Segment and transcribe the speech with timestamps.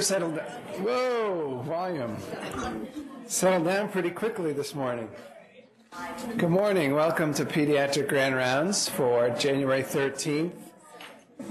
[0.00, 0.46] Settled down.
[0.82, 2.16] Whoa, volume.
[3.26, 5.08] Settled down pretty quickly this morning.
[6.36, 6.94] Good morning.
[6.94, 10.50] Welcome to Pediatric Grand Rounds for January 13th,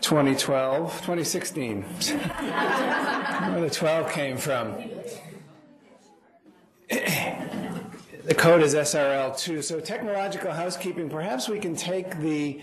[0.00, 1.82] 2012, 2016.
[1.82, 4.74] Where the 12 came from.
[6.88, 9.62] The code is SRL2.
[9.62, 12.60] So, technological housekeeping, perhaps we can take the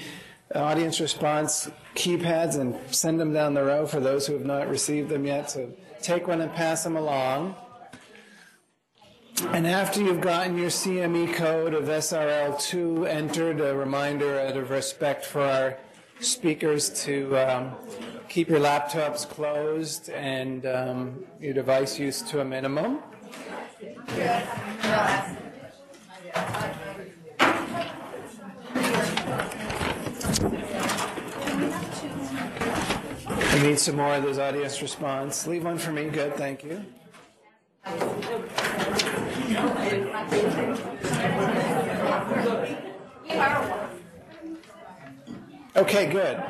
[0.55, 5.09] audience response keypads and send them down the row for those who have not received
[5.09, 5.51] them yet.
[5.51, 5.71] So
[6.01, 7.55] take one and pass them along.
[9.49, 15.25] And after you've gotten your CME code of SRL2 entered, a reminder out of respect
[15.25, 15.77] for our
[16.19, 17.75] speakers to um,
[18.29, 22.99] keep your laptops closed and um, your device use to a minimum.
[33.61, 35.45] Need some more of those audience response.
[35.45, 36.09] Leave one for me.
[36.09, 36.83] Good, thank you.
[45.75, 46.43] Okay, good.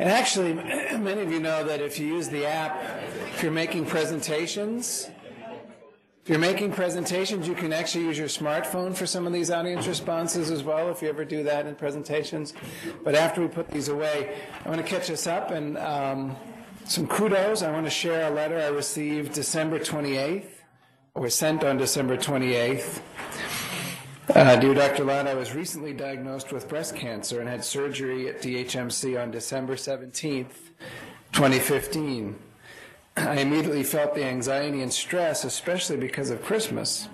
[0.00, 0.54] And actually,
[0.98, 2.82] many of you know that if you use the app,
[3.32, 5.08] if you're making presentations,
[6.22, 9.86] if you're making presentations, you can actually use your smartphone for some of these audience
[9.86, 12.52] responses as well, if you ever do that in presentations.
[13.02, 16.36] But after we put these away, I want to catch us up and um,
[16.84, 17.62] some kudos.
[17.62, 20.50] I want to share a letter I received December 28th,
[21.14, 23.00] or sent on December 28th.
[24.34, 25.04] Uh, dear Dr.
[25.04, 29.74] Loud, I was recently diagnosed with breast cancer and had surgery at DHMC on December
[29.74, 30.52] 17th,
[31.32, 32.38] 2015.
[33.20, 37.08] I immediately felt the anxiety and stress, especially because of Christmas.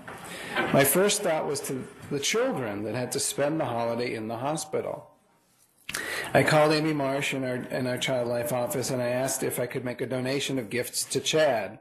[0.72, 4.38] My first thought was to the children that had to spend the holiday in the
[4.38, 5.10] hospital.
[6.32, 9.58] I called Amy Marsh in our, in our Child Life office and I asked if
[9.58, 11.78] I could make a donation of gifts to CHaD.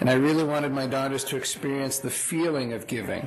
[0.00, 3.26] And I really wanted my daughters to experience the feeling of giving.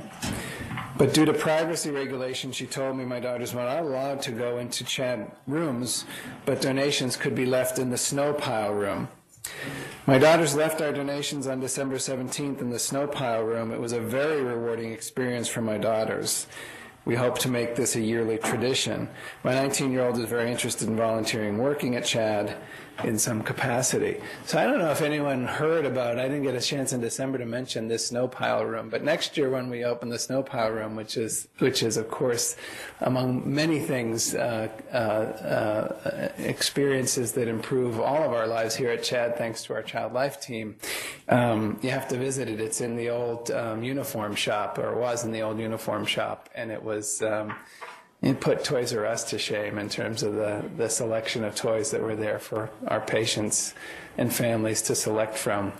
[0.97, 4.57] But due to privacy regulations, she told me my daughters were not allowed to go
[4.57, 6.05] into CHaD rooms,
[6.45, 9.09] but donations could be left in the snow pile room.
[10.05, 13.71] My daughters left our donations on December 17th in the snow pile room.
[13.71, 16.47] It was a very rewarding experience for my daughters.
[17.05, 19.09] We hope to make this a yearly tradition.
[19.43, 22.55] My 19 year old is very interested in volunteering working at CHaD
[23.03, 24.19] in some capacity.
[24.45, 27.37] So I don't know if anyone heard about, I didn't get a chance in December
[27.37, 30.71] to mention this snow pile room, but next year when we open the snow pile
[30.71, 32.55] room, which is, which is of course
[33.01, 39.03] among many things, uh, uh, uh, experiences that improve all of our lives here at
[39.03, 40.75] CHaD thanks to our Child Life team,
[41.29, 42.59] um, you have to visit it.
[42.59, 46.71] It's in the old um, uniform shop, or was in the old uniform shop, and
[46.71, 47.55] it was, um,
[48.21, 51.91] it put Toys R Us to shame in terms of the, the selection of toys
[51.91, 53.73] that were there for our patients
[54.17, 55.71] and families to select from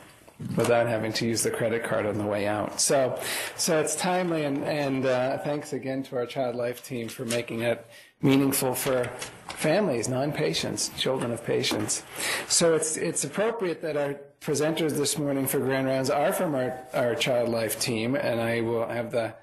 [0.56, 2.80] without having to use the credit card on the way out.
[2.80, 3.20] So,
[3.56, 7.62] so it's timely, and, and uh, thanks again to our Child Life team for making
[7.62, 7.84] it
[8.22, 9.10] meaningful for
[9.50, 12.04] families, non-patients, children of patients.
[12.48, 16.80] So it's it's appropriate that our presenters this morning for Grand Rounds are from our,
[16.94, 19.34] our Child Life team, and I will have the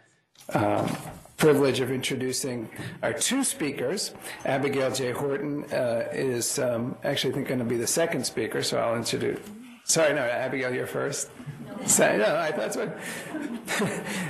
[0.53, 0.97] um,
[1.37, 2.69] privilege of introducing
[3.03, 4.13] our two speakers.
[4.45, 5.13] Abigail J.
[5.13, 8.97] Horton uh, is um, actually, I think, going to be the second speaker, so I'll
[8.97, 9.41] introduce.
[9.85, 11.31] Sorry, no, Abigail, you're first.
[11.87, 12.99] So, no, I, that's what.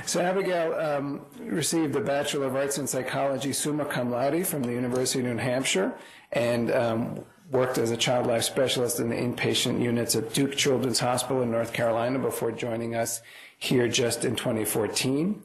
[0.05, 4.71] so Abigail um, received a Bachelor of Arts in Psychology summa cum laude from the
[4.71, 5.93] University of New Hampshire,
[6.33, 10.99] and um, worked as a child life specialist in the inpatient units at Duke Children's
[10.99, 13.21] Hospital in North Carolina before joining us
[13.57, 15.41] here just in 2014.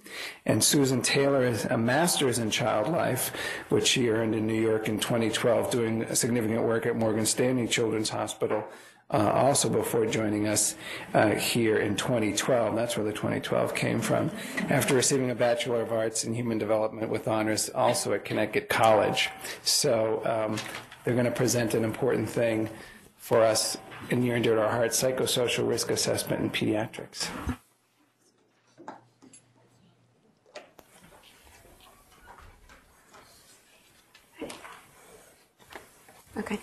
[0.46, 3.34] And Susan Taylor is a master's in child life,
[3.68, 8.10] which she earned in New York in 2012, doing significant work at Morgan Stanley Children's
[8.10, 8.64] Hospital.
[9.12, 10.76] Uh, also before joining us
[11.14, 12.76] uh, here in 2012.
[12.76, 14.30] That's where the 2012 came from.
[14.68, 19.28] After receiving a Bachelor of Arts in Human Development with honors also at Connecticut College.
[19.64, 20.58] So um,
[21.02, 22.70] they're going to present an important thing
[23.16, 23.76] for us
[24.10, 27.28] in near and dear to our hearts, psychosocial risk assessment in pediatrics.
[36.36, 36.58] Okay.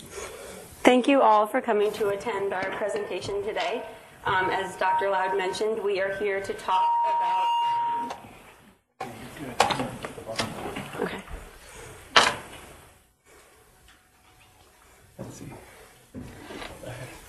[0.84, 3.84] Thank you all for coming to attend our presentation today.
[4.24, 5.10] Um, as Dr.
[5.10, 8.18] Loud mentioned, we are here to talk about.
[11.02, 11.22] Okay.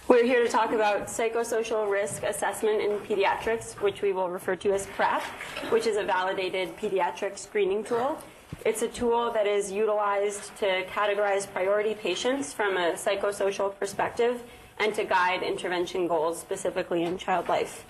[0.06, 4.72] We're here to talk about psychosocial risk assessment in pediatrics, which we will refer to
[4.72, 5.22] as PRAP,
[5.70, 8.16] which is a validated pediatric screening tool.
[8.64, 14.42] It's a tool that is utilized to categorize priority patients from a psychosocial perspective
[14.78, 17.84] and to guide intervention goals specifically in child life.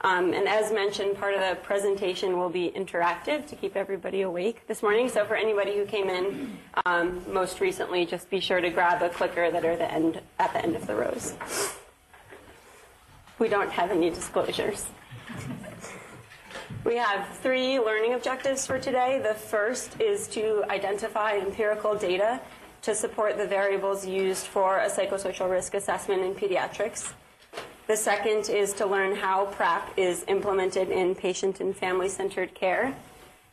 [0.00, 4.66] Um, and as mentioned, part of the presentation will be interactive to keep everybody awake
[4.66, 5.08] this morning.
[5.08, 9.08] So for anybody who came in um, most recently, just be sure to grab a
[9.08, 11.34] clicker that are the end, at the end of the rows.
[13.38, 14.86] We don't have any disclosures.
[16.84, 19.18] We have three learning objectives for today.
[19.18, 22.42] The first is to identify empirical data
[22.82, 27.14] to support the variables used for a psychosocial risk assessment in pediatrics.
[27.86, 32.94] The second is to learn how PRAP is implemented in patient and family centered care.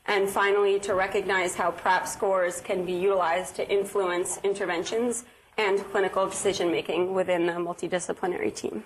[0.08, 5.24] And finally, to recognize how PRAP scores can be utilized to influence interventions
[5.58, 8.84] and clinical decision making within the multidisciplinary team.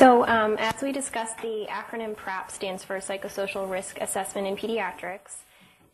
[0.00, 5.34] So, um, as we discussed, the acronym PRAP stands for Psychosocial Risk Assessment in Pediatrics.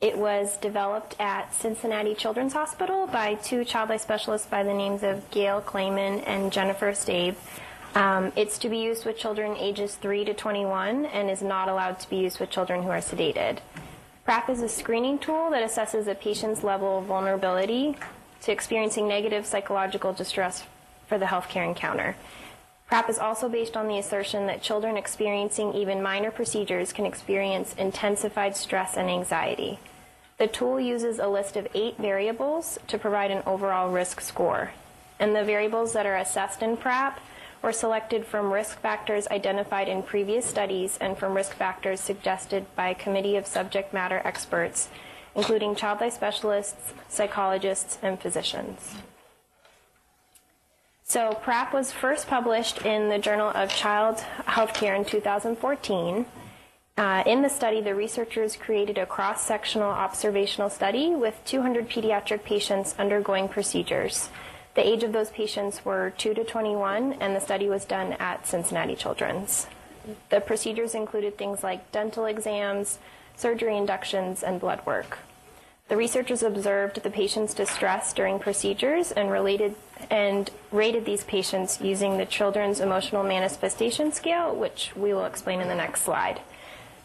[0.00, 5.03] It was developed at Cincinnati Children's Hospital by two child life specialists by the names
[5.03, 7.35] of Gail Clayman and Jennifer Stabe.
[7.97, 11.99] Um, it's to be used with children ages 3 to 21 and is not allowed
[11.99, 13.59] to be used with children who are sedated.
[14.25, 17.97] PRAP is a screening tool that assesses a patient's level of vulnerability
[18.43, 20.62] to experiencing negative psychological distress
[21.09, 22.14] for the healthcare encounter.
[22.87, 27.75] PRAP is also based on the assertion that children experiencing even minor procedures can experience
[27.75, 29.81] intensified stress and anxiety.
[30.38, 34.71] The tool uses a list of eight variables to provide an overall risk score.
[35.19, 37.19] And the variables that are assessed in PRAP
[37.62, 42.91] were selected from risk factors identified in previous studies and from risk factors suggested by
[42.91, 44.91] a committee of subject matter experts,
[45.35, 48.97] including child life specialists, psychologists, and physicians.
[51.08, 56.26] So PRAP was first published in the Journal of Child Healthcare in 2014.
[56.97, 62.97] Uh, in the study, the researchers created a cross-sectional observational study with 200 pediatric patients
[62.99, 64.31] undergoing procedures.
[64.75, 68.44] The age of those patients were 2 to 21, and the study was done at
[68.49, 69.69] Cincinnati Children's.
[70.31, 72.99] The procedures included things like dental exams,
[73.37, 75.19] surgery inductions, and blood work.
[75.88, 79.77] The researchers observed the patient's distress during procedures and related
[80.11, 85.69] and rated these patients using the Children's Emotional Manifestation Scale, which we will explain in
[85.69, 86.41] the next slide.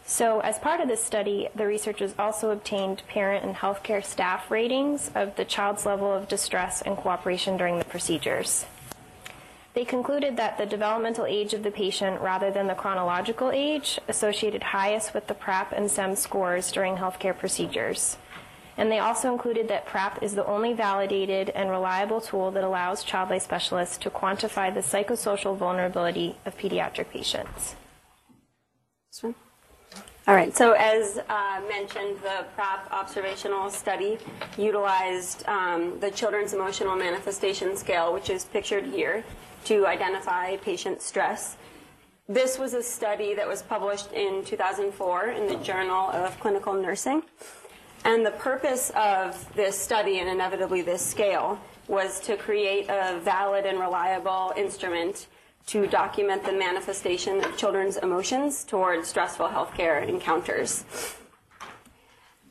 [0.04, 5.12] So, as part of this study, the researchers also obtained parent and healthcare staff ratings
[5.14, 8.66] of the child's level of distress and cooperation during the procedures.
[9.74, 14.64] They concluded that the developmental age of the patient rather than the chronological age associated
[14.64, 18.16] highest with the PRAP and CEMS scores during healthcare procedures.
[18.76, 23.04] And they also included that PRAP is the only validated and reliable tool that allows
[23.04, 27.76] child life specialists to quantify the psychosocial vulnerability of pediatric patients.
[30.28, 34.18] All right, so as uh, mentioned, the PRAP observational study
[34.56, 39.24] utilized um, the Children's Emotional Manifestation Scale, which is pictured here,
[39.64, 41.56] to identify patient stress.
[42.28, 47.24] This was a study that was published in 2004 in the Journal of Clinical Nursing.
[48.04, 53.64] And the purpose of this study, and inevitably this scale, was to create a valid
[53.64, 55.28] and reliable instrument
[55.66, 60.84] to document the manifestation of children's emotions towards stressful healthcare encounters.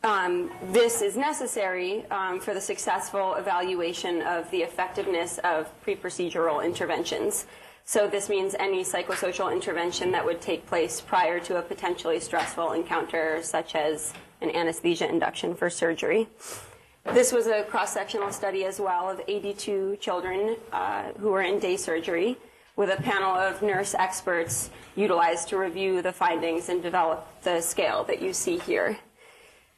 [0.03, 6.63] Um, this is necessary um, for the successful evaluation of the effectiveness of pre procedural
[6.65, 7.45] interventions.
[7.83, 12.71] So, this means any psychosocial intervention that would take place prior to a potentially stressful
[12.71, 16.27] encounter, such as and anesthesia induction for surgery.
[17.13, 21.59] This was a cross sectional study as well of 82 children uh, who were in
[21.59, 22.37] day surgery
[22.75, 28.03] with a panel of nurse experts utilized to review the findings and develop the scale
[28.05, 28.97] that you see here.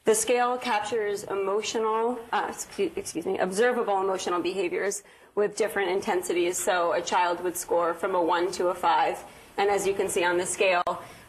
[0.06, 5.04] The scale captures emotional, uh, excuse me, observable emotional behaviors
[5.36, 6.58] with different intensities.
[6.58, 9.24] So a child would score from a 1 to a 5.
[9.58, 10.84] And as you can see on the scale,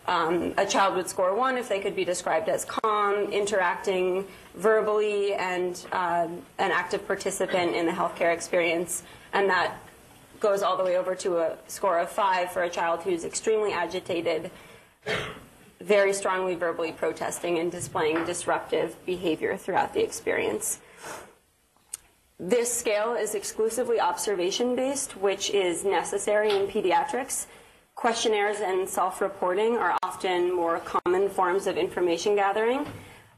[0.06, 5.34] um, a child would score one if they could be described as calm, interacting verbally,
[5.34, 9.02] and uh, an active participant in the healthcare experience.
[9.32, 9.78] And that
[10.40, 13.72] goes all the way over to a score of five for a child who's extremely
[13.72, 14.50] agitated,
[15.80, 20.80] very strongly verbally protesting, and displaying disruptive behavior throughout the experience.
[22.38, 27.46] This scale is exclusively observation based, which is necessary in pediatrics
[27.94, 32.86] Questionnaires and self reporting are often more common forms of information gathering,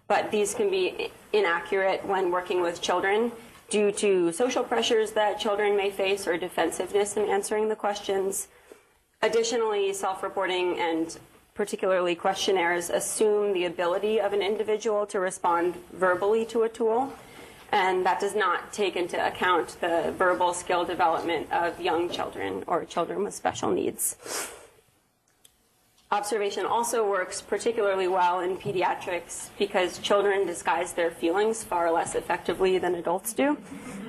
[0.09, 3.31] but these can be inaccurate when working with children
[3.69, 8.49] due to social pressures that children may face or defensiveness in answering the questions.
[9.23, 11.19] Additionally, self reporting and
[11.55, 17.13] particularly questionnaires, assume the ability of an individual to respond verbally to a tool,
[17.73, 22.85] and that does not take into account the verbal skill development of young children or
[22.85, 24.17] children with special needs.
[26.13, 32.79] Observation also works particularly well in pediatrics because children disguise their feelings far less effectively
[32.79, 33.59] than adults do.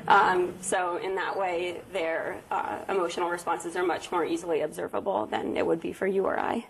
[0.08, 5.58] Um, so, in that way, their uh, emotional responses are much more easily observable than
[5.58, 6.68] it would be for you or I.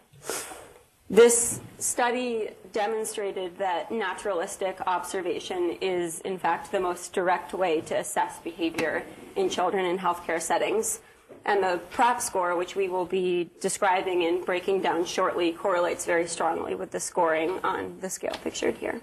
[1.09, 8.39] This study demonstrated that naturalistic observation is, in fact, the most direct way to assess
[8.39, 9.03] behavior
[9.37, 10.99] in children in healthcare settings.
[11.45, 16.27] And the PRAP score, which we will be describing and breaking down shortly, correlates very
[16.27, 18.99] strongly with the scoring on the scale pictured here.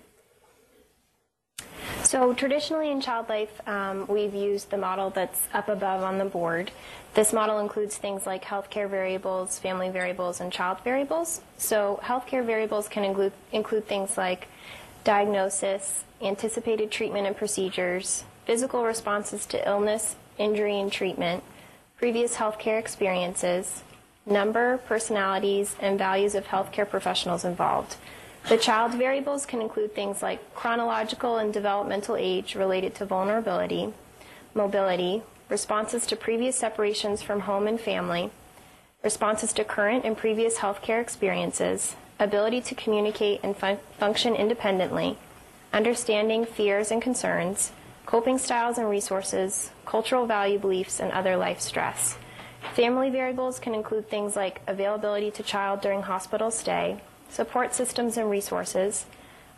[2.02, 6.24] So traditionally in child life, um, we've used the model that's up above on the
[6.24, 6.70] board.
[7.14, 11.40] This model includes things like healthcare variables, family variables, and child variables.
[11.58, 14.48] So healthcare variables can include, include things like
[15.04, 21.42] diagnosis, anticipated treatment and procedures, physical responses to illness, injury, and treatment,
[21.98, 23.82] previous healthcare experiences,
[24.26, 27.96] number, personalities, and values of healthcare professionals involved.
[28.48, 33.94] The child variables can include things like chronological and developmental age related to vulnerability,
[34.54, 38.30] mobility, responses to previous separations from home and family,
[39.02, 45.16] responses to current and previous healthcare experiences, ability to communicate and fun- function independently,
[45.72, 47.72] understanding fears and concerns,
[48.04, 52.18] coping styles and resources, cultural value beliefs, and other life stress.
[52.74, 57.00] Family variables can include things like availability to child during hospital stay,
[57.34, 59.06] support systems and resources,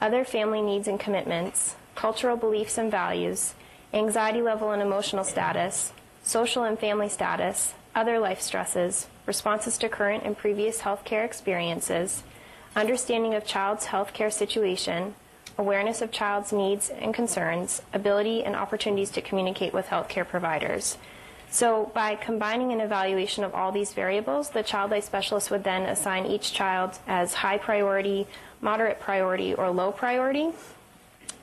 [0.00, 3.52] other family needs and commitments, cultural beliefs and values,
[3.92, 5.92] anxiety level and emotional status,
[6.22, 12.22] social and family status, other life stresses, responses to current and previous healthcare experiences,
[12.74, 15.14] understanding of child's healthcare situation,
[15.58, 20.96] awareness of child's needs and concerns, ability and opportunities to communicate with healthcare providers.
[21.50, 25.82] So, by combining an evaluation of all these variables, the child life specialist would then
[25.82, 28.26] assign each child as high priority,
[28.60, 30.50] moderate priority, or low priority.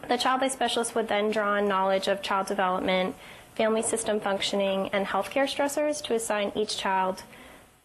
[0.07, 3.15] The child life specialist would then draw on knowledge of child development,
[3.55, 7.24] family system functioning, and healthcare stressors to assign each child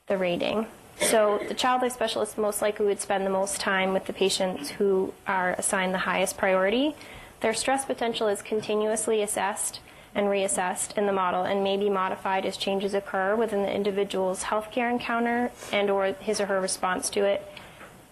[0.09, 0.67] the rating.
[1.01, 4.71] So the child life specialist most likely would spend the most time with the patients
[4.71, 6.97] who are assigned the highest priority.
[7.41, 9.81] Their stress potential is continuously assessed
[10.19, 14.43] and reassessed in the model and may be modified as changes occur within the individual's
[14.43, 17.47] healthcare encounter and or his or her response to it.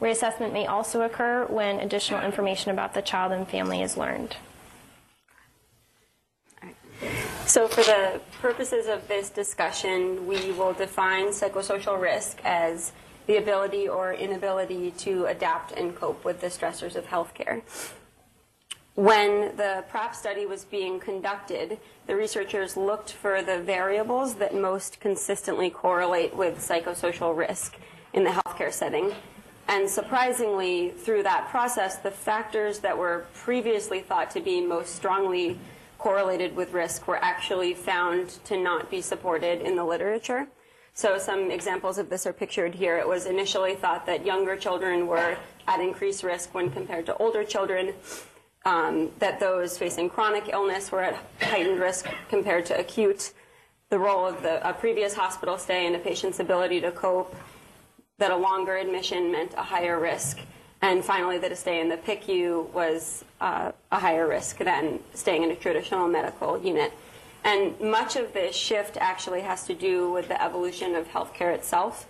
[0.00, 4.36] Reassessment may also occur when additional information about the child and family is learned.
[7.44, 12.92] So, for the purposes of this discussion, we will define psychosocial risk as
[13.26, 17.62] the ability or inability to adapt and cope with the stressors of healthcare.
[18.96, 25.00] When the PRAP study was being conducted, the researchers looked for the variables that most
[25.00, 27.76] consistently correlate with psychosocial risk
[28.14, 29.12] in the healthcare setting.
[29.68, 35.58] And surprisingly, through that process, the factors that were previously thought to be most strongly
[35.98, 40.46] correlated with risk were actually found to not be supported in the literature.
[40.94, 42.96] So some examples of this are pictured here.
[42.96, 45.36] It was initially thought that younger children were
[45.68, 47.92] at increased risk when compared to older children,
[48.66, 53.32] um, that those facing chronic illness were at heightened risk compared to acute,
[53.90, 57.35] the role of the, a previous hospital stay and a patient's ability to cope,
[58.18, 60.40] that a longer admission meant a higher risk,
[60.82, 65.42] and finally, that a stay in the PICU was uh, a higher risk than staying
[65.44, 66.92] in a traditional medical unit.
[67.44, 72.06] And much of this shift actually has to do with the evolution of healthcare itself.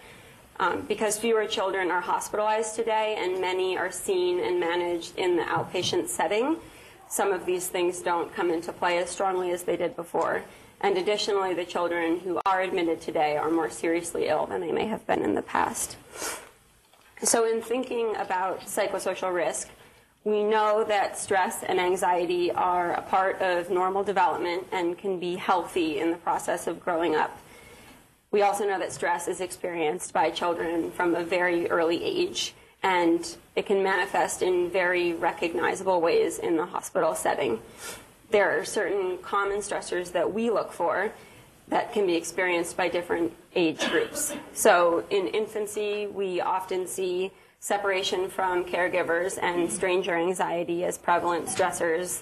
[0.59, 5.43] Um, because fewer children are hospitalized today and many are seen and managed in the
[5.43, 6.57] outpatient setting,
[7.09, 10.43] some of these things don't come into play as strongly as they did before.
[10.81, 14.87] And additionally, the children who are admitted today are more seriously ill than they may
[14.87, 15.97] have been in the past.
[17.23, 19.71] So, in thinking about psychosocial risk,
[20.25, 25.37] we know that stress and anxiety are a part of normal development and can be
[25.37, 27.39] healthy in the process of growing up.
[28.37, 32.53] We also know that stress is experienced by children from a very early age,
[32.83, 37.61] and it can manifest in very recognizable ways in the hospital setting.
[38.33, 41.13] There are certain common stressors that we look for
[41.69, 44.35] that can be experienced by different age groups.
[44.53, 52.21] So in infancy, we often see separation from caregivers and stranger anxiety as prevalent stressors.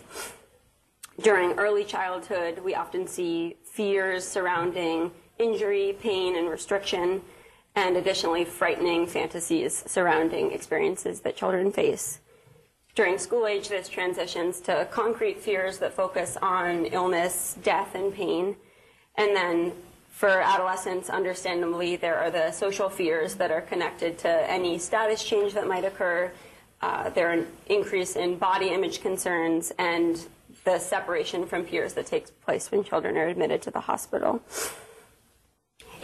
[1.21, 7.23] During early childhood, we often see fears surrounding injury, pain, and restriction.
[7.77, 12.21] and additionally, frightening fantasies surrounding experiences that children face.
[12.95, 18.55] During school age, this transitions to concrete fears that focus on illness, death, and pain.
[19.17, 19.73] And then
[20.11, 25.55] for adolescents, understandably, there are the social fears that are connected to any status change
[25.55, 26.31] that might occur.
[26.81, 30.29] Uh, there are an increase in body image concerns and
[30.63, 34.41] the separation from peers that takes place when children are admitted to the hospital.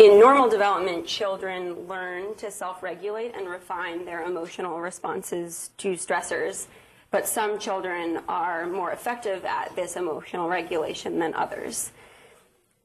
[0.00, 6.68] In normal development, children learn to self regulate and refine their emotional responses to stressors,
[7.10, 11.90] but some children are more effective at this emotional regulation than others.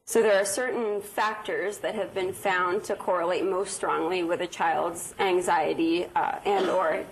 [0.04, 4.46] So there are certain factors that have been found to correlate most strongly with a
[4.46, 7.02] child's anxiety uh, and or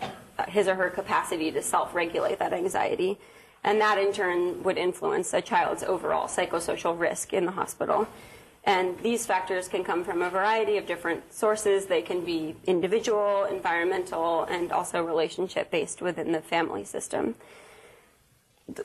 [0.48, 3.16] his or her capacity to self-regulate that anxiety.
[3.64, 8.06] And that in turn would influence a child's overall psychosocial risk in the hospital.
[8.66, 11.86] And these factors can come from a variety of different sources.
[11.86, 17.34] They can be individual, environmental, and also relationship based within the family system.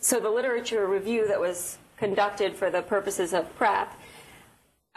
[0.02, 3.98] So the literature review that was conducted for the purposes of PRAP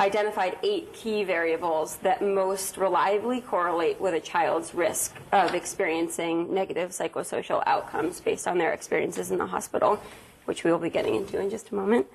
[0.00, 6.90] identified eight key variables that most reliably correlate with a child's risk of experiencing negative
[6.90, 10.02] psychosocial outcomes based on their experiences in the hospital,
[10.46, 12.06] which we will be getting into in just a moment.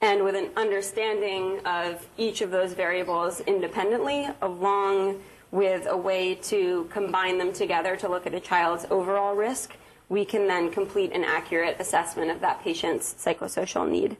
[0.00, 6.88] And with an understanding of each of those variables independently, along with a way to
[6.90, 9.74] combine them together to look at a child's overall risk,
[10.08, 14.16] we can then complete an accurate assessment of that patient's psychosocial need.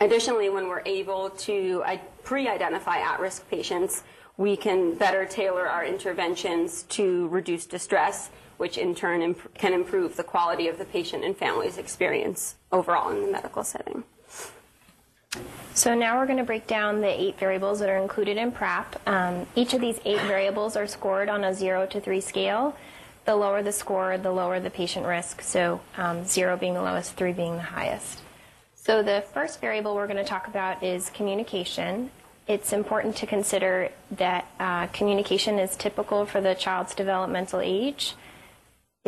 [0.00, 4.04] Additionally, when we're able to uh, pre-identify at-risk patients,
[4.36, 10.16] we can better tailor our interventions to reduce distress, which in turn imp- can improve
[10.16, 14.04] the quality of the patient and family's experience overall in the medical setting.
[15.78, 19.00] So now we're going to break down the eight variables that are included in PRAP.
[19.06, 22.76] Um, each of these eight variables are scored on a 0 to 3 scale.
[23.26, 27.12] The lower the score, the lower the patient risk, so um, 0 being the lowest,
[27.12, 28.22] 3 being the highest.
[28.74, 32.10] So the first variable we're going to talk about is communication.
[32.48, 38.14] It's important to consider that uh, communication is typical for the child's developmental age.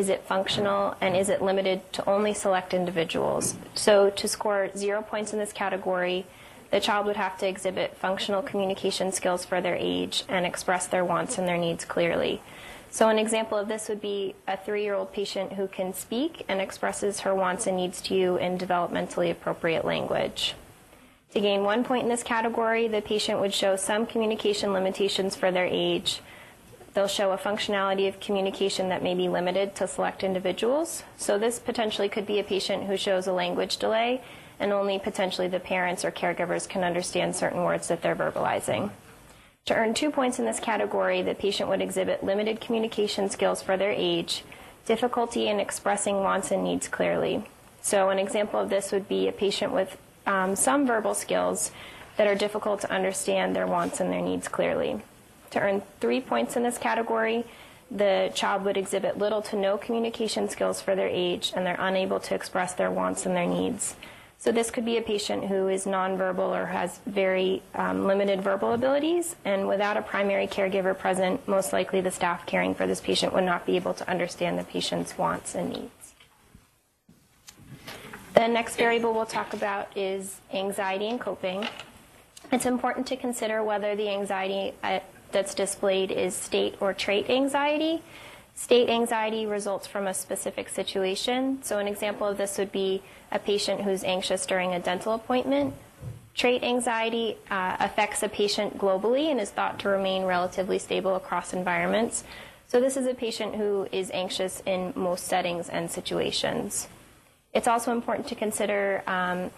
[0.01, 3.55] Is it functional and is it limited to only select individuals?
[3.75, 6.25] So to score zero points in this category,
[6.71, 11.05] the child would have to exhibit functional communication skills for their age and express their
[11.05, 12.41] wants and their needs clearly.
[12.91, 16.47] So, an example of this would be a three year old patient who can speak
[16.49, 20.55] and expresses her wants and needs to you in developmentally appropriate language.
[21.35, 25.53] To gain one point in this category, the patient would show some communication limitations for
[25.53, 26.23] their age
[26.92, 31.05] They'll show a functionality of communication that may be limited to select individuals.
[31.16, 34.22] So this potentially could be a patient who shows a language delay
[34.59, 38.90] and only potentially the parents or caregivers can understand certain words that they're verbalizing.
[39.66, 43.76] To earn two points in this category, the patient would exhibit limited communication skills for
[43.76, 44.42] their age,
[44.85, 47.44] difficulty in expressing wants and needs clearly.
[47.83, 51.70] So, an example of this would be a patient with um, some verbal skills
[52.16, 55.00] that are difficult to understand their wants and their needs clearly.
[55.51, 57.45] To earn three points in this category,
[57.91, 62.21] the child would exhibit little to no communication skills for their age and they're unable
[62.21, 63.97] to express their wants and their needs.
[64.39, 68.73] So, this could be a patient who is nonverbal or has very um, limited verbal
[68.73, 73.35] abilities, and without a primary caregiver present, most likely the staff caring for this patient
[73.35, 76.15] would not be able to understand the patient's wants and needs.
[78.33, 81.69] The next variable we'll talk about is anxiety and coping.
[82.51, 85.01] It's important to consider whether the anxiety uh,
[85.33, 88.03] that's displayed is state or trait anxiety.
[88.55, 91.62] State anxiety results from a specific situation.
[91.62, 95.75] So, an example of this would be a patient who's anxious during a dental appointment.
[96.35, 101.55] Trait anxiety uh, affects a patient globally and is thought to remain relatively stable across
[101.55, 102.25] environments.
[102.69, 106.88] So, this is a patient who is anxious in most settings and situations.
[107.53, 109.51] It's also important to consider um,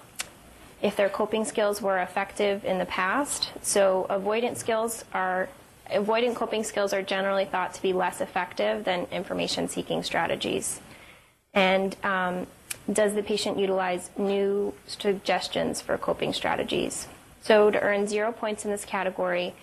[0.81, 3.51] if their coping skills were effective in the past.
[3.63, 5.49] So, avoidance skills are
[5.93, 10.81] avoidant coping skills are generally thought to be less effective than information seeking strategies.
[11.55, 12.47] And um,
[12.91, 17.07] does the patient utilize new suggestions for coping strategies?
[17.43, 19.55] So, to earn zero points in this category,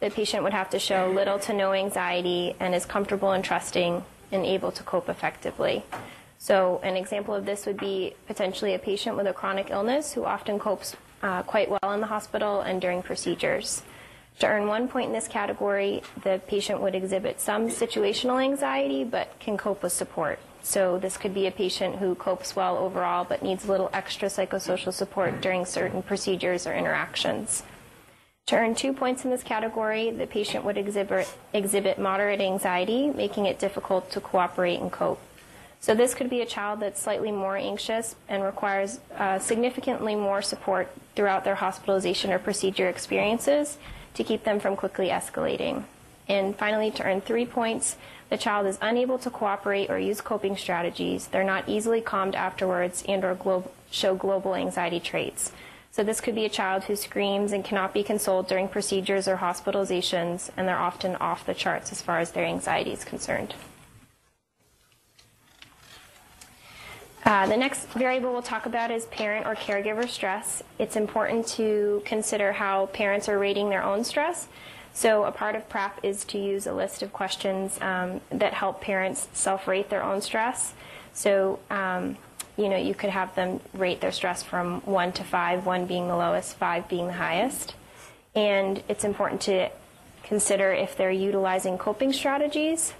[0.00, 4.04] the patient would have to show little to no anxiety and is comfortable and trusting
[4.30, 5.84] and able to cope effectively.
[6.38, 10.24] So, an example of this would be potentially a patient with a chronic illness who
[10.24, 13.82] often copes uh, quite well in the hospital and during procedures.
[14.38, 19.38] To earn one point in this category, the patient would exhibit some situational anxiety but
[19.38, 20.38] can cope with support.
[20.64, 24.28] So, this could be a patient who copes well overall but needs a little extra
[24.28, 27.64] psychosocial support during certain procedures or interactions.
[28.46, 33.46] To earn two points in this category, the patient would exhibit, exhibit moderate anxiety, making
[33.46, 35.20] it difficult to cooperate and cope.
[35.80, 40.42] So this could be a child that's slightly more anxious and requires uh, significantly more
[40.42, 43.78] support throughout their hospitalization or procedure experiences
[44.14, 45.84] to keep them from quickly escalating.
[46.28, 47.96] And finally, to earn three points,
[48.30, 51.26] the child is unable to cooperate or use coping strategies.
[51.26, 55.52] They're not easily calmed afterwards and or glo- show global anxiety traits.
[55.90, 59.36] So this could be a child who screams and cannot be consoled during procedures or
[59.36, 63.54] hospitalizations, and they're often off the charts as far as their anxiety is concerned.
[67.24, 70.62] Uh, the next variable we'll talk about is parent or caregiver stress.
[70.78, 74.48] It's important to consider how parents are rating their own stress.
[74.92, 78.80] So, a part of PRAP is to use a list of questions um, that help
[78.80, 80.74] parents self rate their own stress.
[81.14, 82.18] So, um,
[82.56, 86.08] you know, you could have them rate their stress from one to five, one being
[86.08, 87.74] the lowest, five being the highest.
[88.34, 89.70] And it's important to
[90.24, 92.92] consider if they're utilizing coping strategies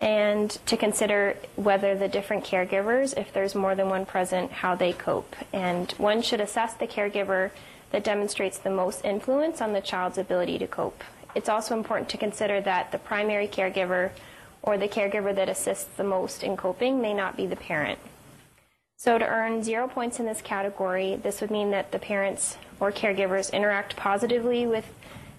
[0.00, 4.92] and to consider whether the different caregivers, if there's more than one present, how they
[4.92, 5.34] cope.
[5.52, 7.50] And one should assess the caregiver
[7.90, 11.02] that demonstrates the most influence on the child's ability to cope.
[11.34, 14.10] It's also important to consider that the primary caregiver
[14.62, 17.98] or the caregiver that assists the most in coping may not be the parent.
[18.96, 22.90] So, to earn zero points in this category, this would mean that the parents or
[22.90, 24.92] caregivers interact positively with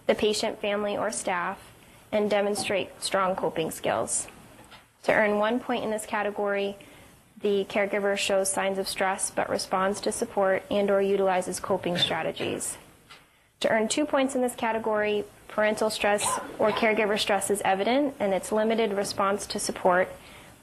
[0.08, 1.60] the patient, family, or staff
[2.12, 4.28] and demonstrate strong coping skills.
[5.04, 6.78] To earn one point in this category,
[7.42, 12.78] the caregiver shows signs of stress but responds to support and or utilizes coping strategies.
[13.62, 18.34] To earn two points in this category, parental stress or caregiver stress is evident and
[18.34, 20.10] its limited response to support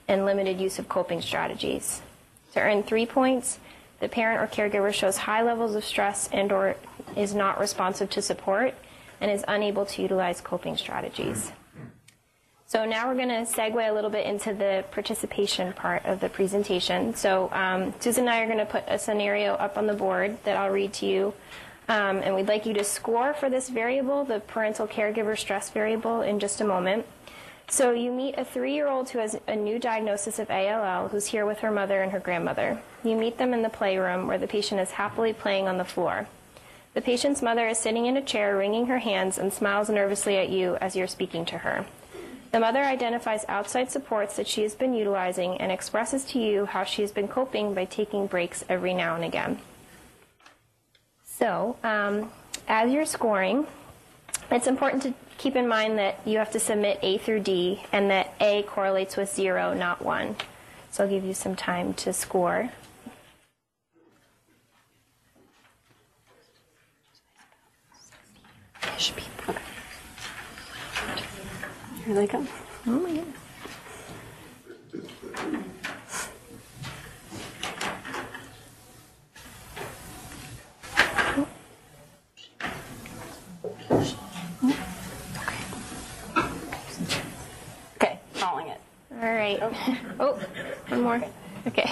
[0.09, 2.03] and limited use of coping strategies.
[2.53, 3.59] To earn three points,
[4.01, 6.77] the parent or caregiver shows high levels of stress and or
[7.17, 8.75] is not responsive to support
[9.21, 11.53] and is unable to utilize coping strategies.
[12.69, 16.29] So now we're going to segue a little bit into the participation part of the
[16.29, 17.15] presentation.
[17.15, 20.37] So um, Susan and I are going to put a scenario up on the board
[20.43, 21.33] that I'll read to you.
[21.89, 26.23] Um, and we'd like you to score for this variable, the parental caregiver stress variable,
[26.23, 27.07] in just a moment.
[27.69, 31.61] So you meet a three-year-old who has a new diagnosis of ALL who's here with
[31.61, 32.83] her mother and her grandmother.
[33.05, 36.27] You meet them in the playroom where the patient is happily playing on the floor.
[36.95, 40.49] The patient's mother is sitting in a chair wringing her hands and smiles nervously at
[40.49, 41.87] you as you're speaking to her.
[42.53, 46.85] The mother identifies outside supports that she has been utilizing and expresses to you how
[46.85, 49.59] she has been coping by taking breaks every now and again.
[51.25, 52.31] So, um,
[52.69, 53.67] as you're scoring,
[54.51, 58.11] it's important to keep in mind that you have to submit A through D and
[58.11, 60.37] that A correlates with 0, not 1.
[60.91, 62.71] So I'll give you some time to score.
[72.07, 72.47] Here they come.
[72.87, 73.27] Oh my goodness.
[87.97, 88.81] Okay, following it.
[89.11, 89.59] All right.
[90.21, 90.33] Oh,
[90.89, 91.25] one more.
[91.67, 91.91] Okay.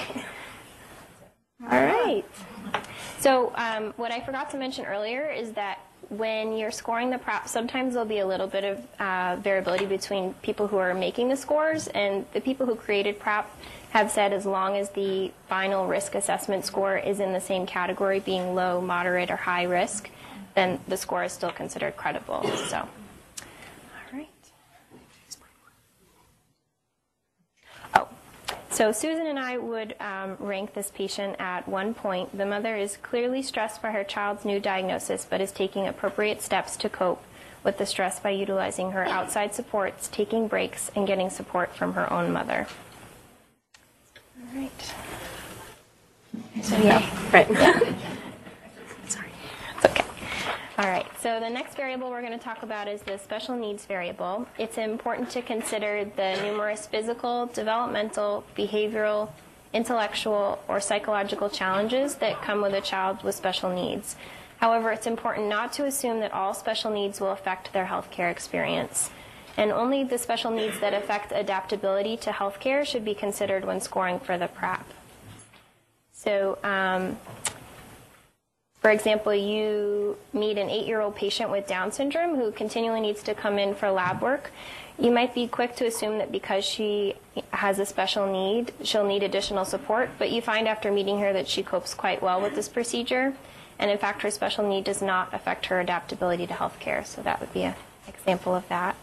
[1.61, 2.25] All right.
[3.19, 7.49] So, um, what I forgot to mention earlier is that when you're scoring the PRAP,
[7.49, 11.37] sometimes there'll be a little bit of uh, variability between people who are making the
[11.37, 13.51] scores and the people who created PRAP
[13.91, 18.19] have said as long as the final risk assessment score is in the same category,
[18.21, 20.11] being low, moderate, or high risk,
[20.55, 22.43] then the score is still considered credible.
[22.69, 22.89] So, all
[24.13, 24.29] right.
[27.95, 28.09] Oh,
[28.75, 32.37] so Susan and I would um, rank this patient at one point.
[32.37, 36.77] The mother is clearly stressed by her child's new diagnosis, but is taking appropriate steps
[36.79, 37.23] to cope
[37.63, 42.13] with the stress by utilizing her outside supports, taking breaks, and getting support from her
[42.13, 42.67] own mother.
[44.39, 44.95] All right.
[46.63, 47.31] So, yeah.
[47.33, 47.47] Right.
[47.47, 47.94] Sorry.
[50.77, 51.07] All right.
[51.21, 54.45] So the next variable we're going to talk about is the special needs variable.
[54.59, 59.31] It's important to consider the numerous physical, developmental, behavioral,
[59.73, 64.17] intellectual, or psychological challenges that come with a child with special needs.
[64.57, 69.11] However, it's important not to assume that all special needs will affect their healthcare experience.
[69.57, 74.19] And only the special needs that affect adaptability to healthcare should be considered when scoring
[74.19, 74.85] for the PRAP.
[76.13, 77.17] So, um,
[78.85, 83.23] for example, you meet an eight year old patient with Down syndrome who continually needs
[83.23, 84.51] to come in for lab work.
[84.99, 87.15] You might be quick to assume that because she
[87.55, 91.49] has a special need, she'll need additional support, but you find after meeting her that
[91.49, 93.33] she copes quite well with this procedure.
[93.79, 97.07] And in fact, her special need does not affect her adaptability to healthcare.
[97.07, 98.97] So that would be an example of that.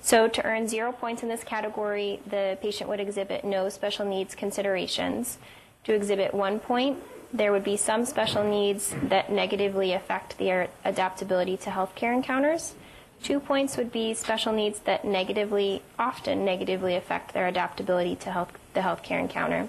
[0.00, 4.34] So to earn zero points in this category, the patient would exhibit no special needs
[4.34, 5.38] considerations.
[5.84, 6.98] To exhibit one point,
[7.32, 12.74] there would be some special needs that negatively affect their adaptability to healthcare encounters.
[13.22, 18.52] Two points would be special needs that negatively, often negatively affect their adaptability to health,
[18.74, 19.68] the healthcare encounter.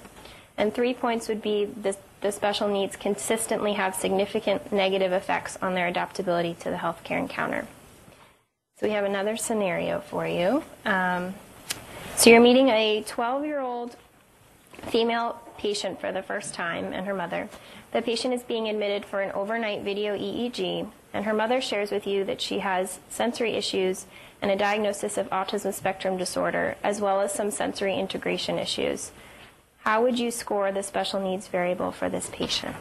[0.57, 5.73] And three points would be the, the special needs consistently have significant negative effects on
[5.73, 7.67] their adaptability to the healthcare encounter.
[8.79, 10.63] So we have another scenario for you.
[10.85, 11.33] Um,
[12.15, 13.95] so you're meeting a 12 year old
[14.87, 17.49] female patient for the first time and her mother.
[17.91, 22.05] The patient is being admitted for an overnight video EEG, and her mother shares with
[22.07, 24.05] you that she has sensory issues
[24.41, 29.11] and a diagnosis of autism spectrum disorder, as well as some sensory integration issues.
[29.79, 32.75] How would you score the special needs variable for this patient?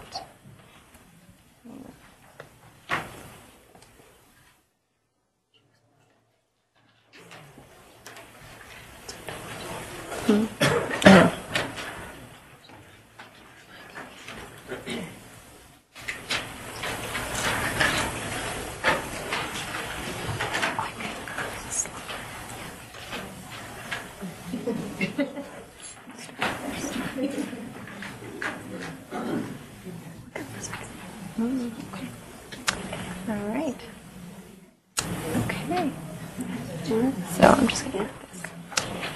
[33.29, 33.77] All right.
[35.37, 35.91] Okay.
[36.85, 38.43] So I'm just going to this.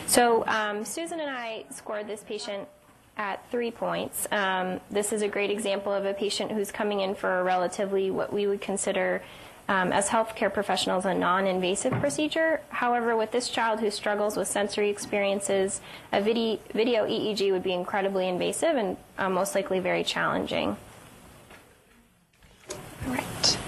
[0.06, 2.68] So um, Susan and I scored this patient
[3.16, 4.26] at three points.
[4.32, 8.10] Um, this is a great example of a patient who's coming in for a relatively
[8.10, 9.22] what we would consider
[9.68, 12.60] um, as healthcare professionals a non-invasive procedure.
[12.70, 15.80] However, with this child who struggles with sensory experiences,
[16.10, 20.76] a video, video EEG would be incredibly invasive and uh, most likely very challenging.
[23.06, 23.58] All right.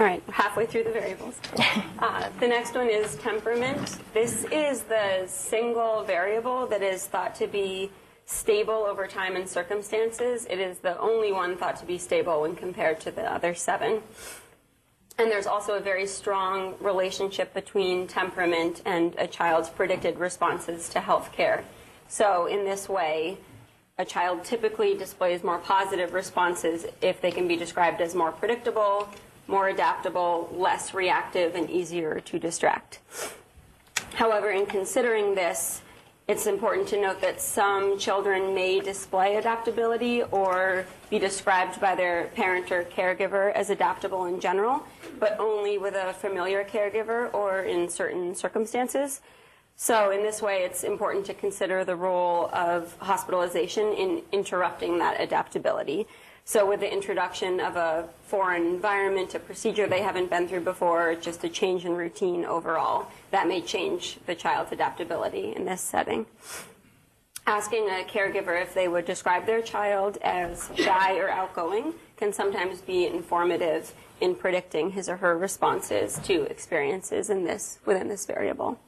[0.00, 1.38] All right, halfway through the variables.
[2.00, 3.98] Uh, the next one is temperament.
[4.14, 7.90] This is the single variable that is thought to be
[8.24, 10.46] stable over time and circumstances.
[10.48, 14.00] It is the only one thought to be stable when compared to the other seven.
[15.18, 21.00] And there's also a very strong relationship between temperament and a child's predicted responses to
[21.00, 21.64] health care.
[22.08, 23.36] So, in this way,
[23.98, 29.06] a child typically displays more positive responses if they can be described as more predictable,
[29.50, 33.00] more adaptable, less reactive, and easier to distract.
[34.14, 35.82] However, in considering this,
[36.28, 42.26] it's important to note that some children may display adaptability or be described by their
[42.36, 44.84] parent or caregiver as adaptable in general,
[45.18, 49.20] but only with a familiar caregiver or in certain circumstances.
[49.74, 55.20] So, in this way, it's important to consider the role of hospitalization in interrupting that
[55.20, 56.06] adaptability.
[56.44, 61.14] So, with the introduction of a foreign environment, a procedure they haven't been through before,
[61.14, 66.26] just a change in routine overall, that may change the child's adaptability in this setting.
[67.46, 72.80] Asking a caregiver if they would describe their child as shy or outgoing can sometimes
[72.80, 78.78] be informative in predicting his or her responses to experiences in this within this variable.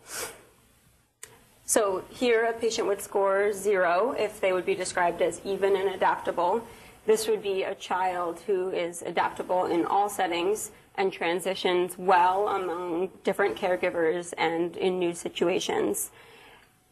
[1.65, 5.89] So here a patient would score zero if they would be described as even and
[5.89, 6.67] adaptable.
[7.07, 13.11] This would be a child who is adaptable in all settings and transitions well among
[13.25, 16.11] different caregivers and in new situations.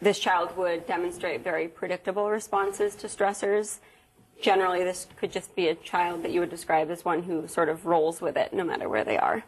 [0.01, 3.79] This child would demonstrate very predictable responses to stressors.
[4.41, 7.69] Generally, this could just be a child that you would describe as one who sort
[7.69, 9.45] of rolls with it no matter where they are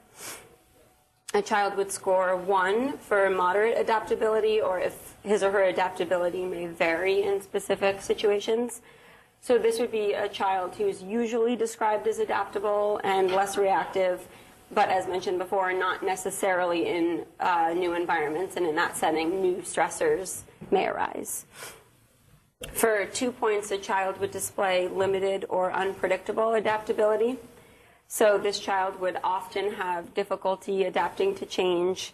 [1.34, 6.66] a child would score one for moderate adaptability or if his or her adaptability may
[6.66, 8.82] vary in specific situations.
[9.44, 14.28] So this would be a child who's usually described as adaptable and less reactive,
[14.70, 19.56] but as mentioned before, not necessarily in uh, new environments, and in that setting, new
[19.56, 21.44] stressors may arise.
[22.70, 27.36] For two points, a child would display limited or unpredictable adaptability.
[28.06, 32.12] So this child would often have difficulty adapting to change,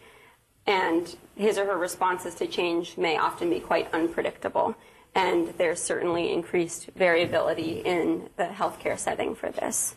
[0.66, 4.74] and his or her responses to change may often be quite unpredictable.
[5.18, 9.96] And there's certainly increased variability in the healthcare setting for this.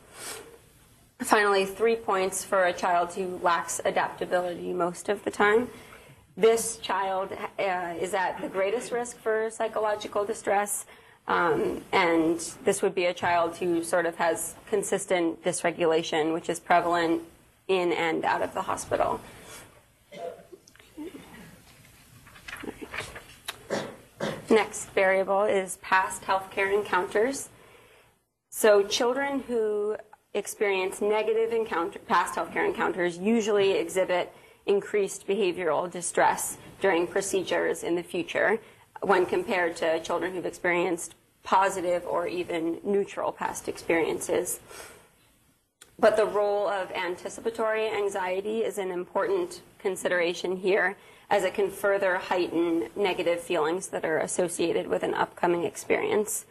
[1.19, 5.69] Finally, three points for a child who lacks adaptability most of the time.
[6.35, 10.85] This child uh, is at the greatest risk for psychological distress
[11.27, 16.59] um, and this would be a child who sort of has consistent dysregulation, which is
[16.59, 17.21] prevalent
[17.67, 19.21] in and out of the hospital.
[24.51, 27.47] Next variable is past healthcare encounters.
[28.49, 29.95] So children who
[30.33, 34.33] experience negative encounter, past healthcare encounters usually exhibit
[34.65, 38.59] increased behavioral distress during procedures in the future
[38.99, 44.59] when compared to children who've experienced positive or even neutral past experiences.
[45.97, 50.97] But the role of anticipatory anxiety is an important consideration here
[51.31, 56.45] as it can further heighten negative feelings that are associated with an upcoming experience.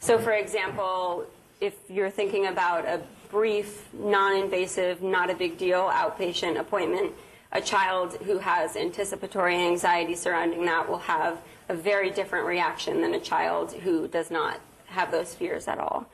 [0.00, 1.24] So, for example,
[1.60, 3.00] if you're thinking about a
[3.30, 7.12] brief, non invasive, not a big deal outpatient appointment,
[7.52, 13.14] a child who has anticipatory anxiety surrounding that will have a very different reaction than
[13.14, 16.06] a child who does not have those fears at all.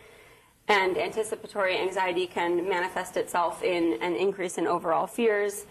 [0.69, 5.65] And anticipatory anxiety can manifest itself in an increase in overall fears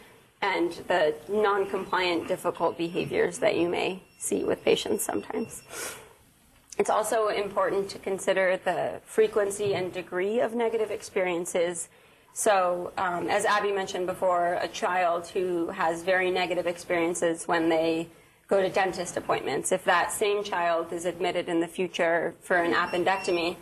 [0.43, 5.63] and the non compliant, difficult behaviors that you may see with patients sometimes.
[6.77, 11.87] It's also important to consider the frequency and degree of negative experiences.
[12.33, 18.09] So, um, as Abby mentioned before, a child who has very negative experiences when they
[18.47, 22.73] go to dentist appointments, if that same child is admitted in the future for an
[22.73, 23.55] appendectomy,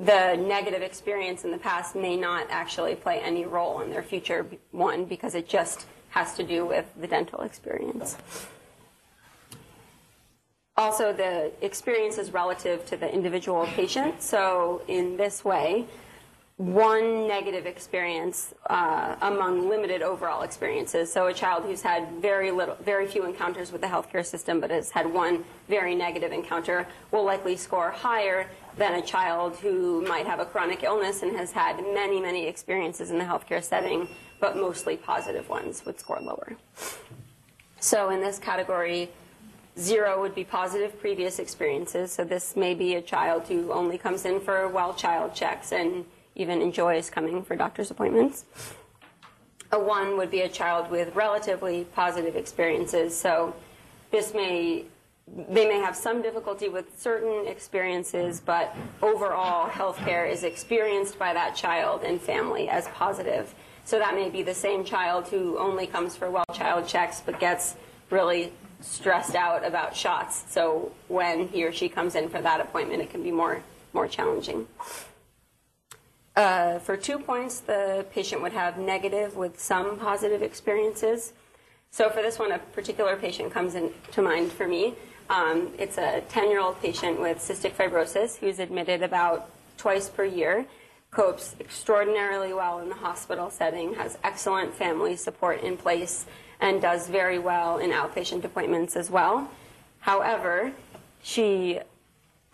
[0.00, 4.46] the negative experience in the past may not actually play any role in their future
[4.70, 8.16] one because it just has to do with the dental experience.
[10.76, 14.22] Also, the experience is relative to the individual patient.
[14.22, 15.84] So, in this way,
[16.56, 21.12] one negative experience uh, among limited overall experiences.
[21.12, 24.70] So, a child who's had very little, very few encounters with the healthcare system, but
[24.70, 30.26] has had one very negative encounter, will likely score higher than a child who might
[30.26, 34.08] have a chronic illness and has had many, many experiences in the healthcare setting,
[34.40, 36.56] but mostly positive ones would score lower.
[37.80, 39.10] So, in this category,
[39.78, 42.12] Zero would be positive previous experiences.
[42.12, 46.04] So this may be a child who only comes in for well child checks and
[46.34, 48.44] even enjoys coming for doctor's appointments.
[49.72, 53.16] A one would be a child with relatively positive experiences.
[53.16, 53.54] So
[54.10, 54.84] this may
[55.48, 61.54] they may have some difficulty with certain experiences, but overall healthcare is experienced by that
[61.54, 63.54] child and family as positive.
[63.84, 67.38] So that may be the same child who only comes for well child checks but
[67.40, 67.76] gets
[68.10, 70.44] really stressed out about shots.
[70.48, 73.62] So when he or she comes in for that appointment, it can be more
[73.92, 74.66] more challenging.
[76.36, 81.32] Uh, for two points, the patient would have negative with some positive experiences.
[81.90, 84.94] So for this one, a particular patient comes in to mind for me.
[85.30, 90.66] Um, it's a 10-year-old patient with cystic fibrosis who's admitted about twice per year,
[91.12, 96.26] copes extraordinarily well in the hospital setting, has excellent family support in place,
[96.60, 99.48] and does very well in outpatient appointments as well.
[100.00, 100.72] However,
[101.22, 101.78] she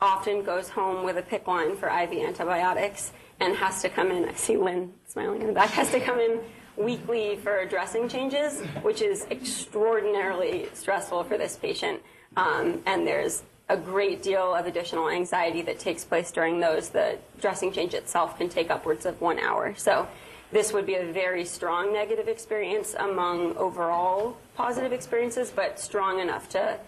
[0.02, 4.24] often goes home with a PICC line for IV antibiotics and has to come in.
[4.28, 5.70] I see Lynn smiling in the back.
[5.70, 6.40] Has to come in
[6.76, 12.02] weekly for dressing changes, which is extraordinarily stressful for this patient.
[12.36, 16.90] Um, and there's a great deal of additional anxiety that takes place during those.
[16.90, 19.74] The dressing change itself can take upwards of one hour.
[19.76, 20.06] So
[20.52, 26.48] this would be a very strong negative experience among overall positive experiences, but strong enough
[26.50, 26.78] to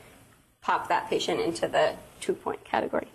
[0.60, 3.08] pop that patient into the two point category.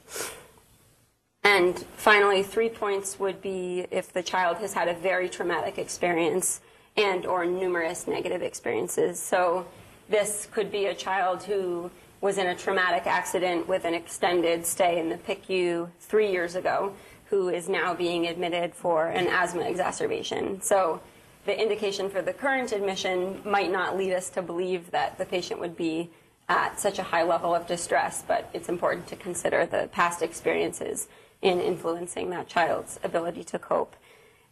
[1.46, 6.62] And finally, three points would be if the child has had a very traumatic experience
[6.96, 9.19] and or numerous negative experiences.
[9.19, 9.65] So
[10.10, 11.91] this could be a child who
[12.23, 16.93] was in a traumatic accident with an extended stay in the PICU three years ago
[17.25, 20.62] who is now being admitted for an asthma exacerbation.
[20.62, 21.01] So
[21.45, 25.59] the indication for the current admission might not lead us to believe that the patient
[25.59, 26.12] would be
[26.47, 31.09] at such a high level of distress, but it's important to consider the past experiences
[31.41, 33.97] in influencing that child's ability to cope.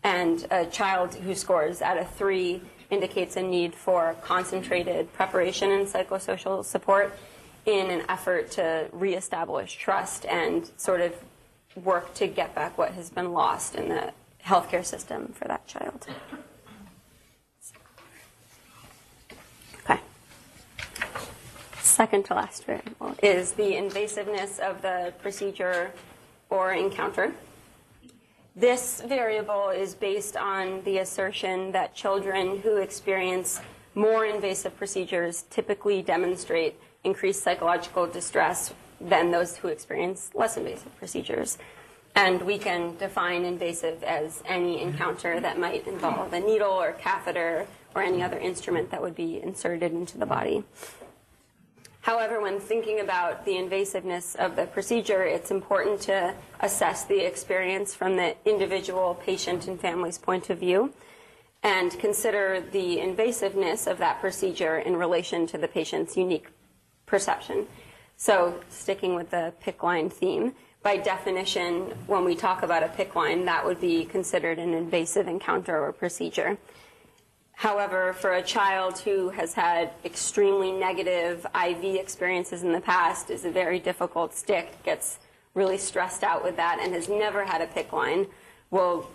[0.04, 5.88] And a child who scores at a three indicates a need for concentrated preparation and
[5.88, 7.18] psychosocial support
[7.66, 11.14] in an effort to reestablish trust and sort of
[11.76, 14.12] work to get back what has been lost in the
[14.44, 16.08] healthcare system for that child.
[19.84, 20.00] Okay.
[21.80, 25.92] Second to last variable is the invasiveness of the procedure
[26.50, 27.34] or encounter.
[28.56, 33.62] This variable is based on the assertion that children who experience
[33.96, 41.58] more invasive procedures typically demonstrate increased psychological distress than those who experience less invasive procedures.
[42.16, 47.68] And we can define invasive as any encounter that might involve a needle or catheter
[47.96, 50.64] or any other instrument that would be inserted into the body.
[52.02, 57.94] However, when thinking about the invasiveness of the procedure, it's important to assess the experience
[57.94, 60.94] from the individual patient and family's point of view
[61.64, 66.48] and consider the invasiveness of that procedure in relation to the patient's unique
[67.12, 67.68] perception.
[68.16, 73.14] So, sticking with the PICC line theme, by definition, when we talk about a PICC
[73.16, 76.58] line, that would be considered an invasive encounter or procedure.
[77.54, 83.46] However, for a child who has had extremely negative IV experiences in the past, is
[83.46, 85.20] a very difficult stick, gets
[85.54, 88.28] really stressed out with that, and has never had a PICC line,
[88.72, 89.08] will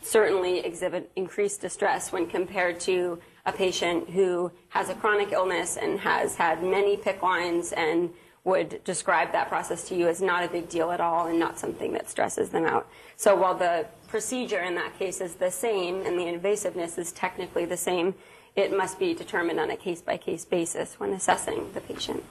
[0.00, 6.00] certainly exhibit increased distress when compared to a patient who has a chronic illness and
[6.00, 8.10] has had many PICC lines and
[8.44, 11.58] would describe that process to you as not a big deal at all and not
[11.58, 12.88] something that stresses them out.
[13.16, 17.64] So while the procedure in that case is the same and the invasiveness is technically
[17.64, 18.14] the same,
[18.56, 22.24] it must be determined on a case by case basis when assessing the patient.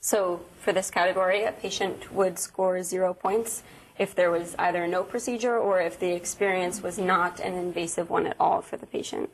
[0.00, 3.64] So for this category, a patient would score zero points
[3.98, 8.26] if there was either no procedure or if the experience was not an invasive one
[8.26, 9.30] at all for the patient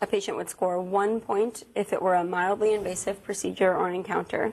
[0.00, 3.94] a patient would score one point if it were a mildly invasive procedure or an
[3.94, 4.52] encounter.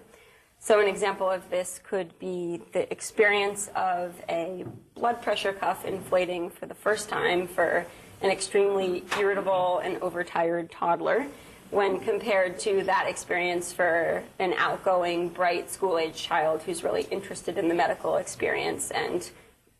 [0.59, 6.49] So, an example of this could be the experience of a blood pressure cuff inflating
[6.49, 7.85] for the first time for
[8.21, 11.27] an extremely irritable and overtired toddler,
[11.70, 17.57] when compared to that experience for an outgoing, bright school age child who's really interested
[17.57, 18.91] in the medical experience.
[18.91, 19.30] And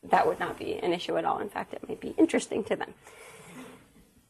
[0.10, 1.40] that would not be an issue at all.
[1.40, 2.94] In fact, it might be interesting to them.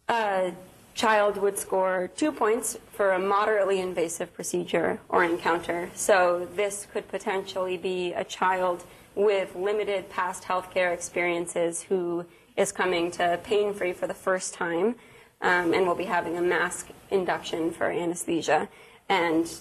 [0.10, 0.54] A
[0.94, 5.90] child would score two points for a moderately invasive procedure or encounter.
[5.94, 8.84] So this could potentially be a child
[9.14, 14.96] with limited past healthcare experiences who is coming to pain free for the first time
[15.42, 18.70] um, and will be having a mask induction for anesthesia.
[19.10, 19.52] And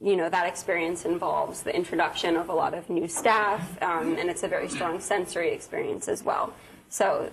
[0.00, 4.28] you know that experience involves the introduction of a lot of new staff, um, and
[4.28, 6.52] it's a very strong sensory experience as well.
[6.88, 7.30] So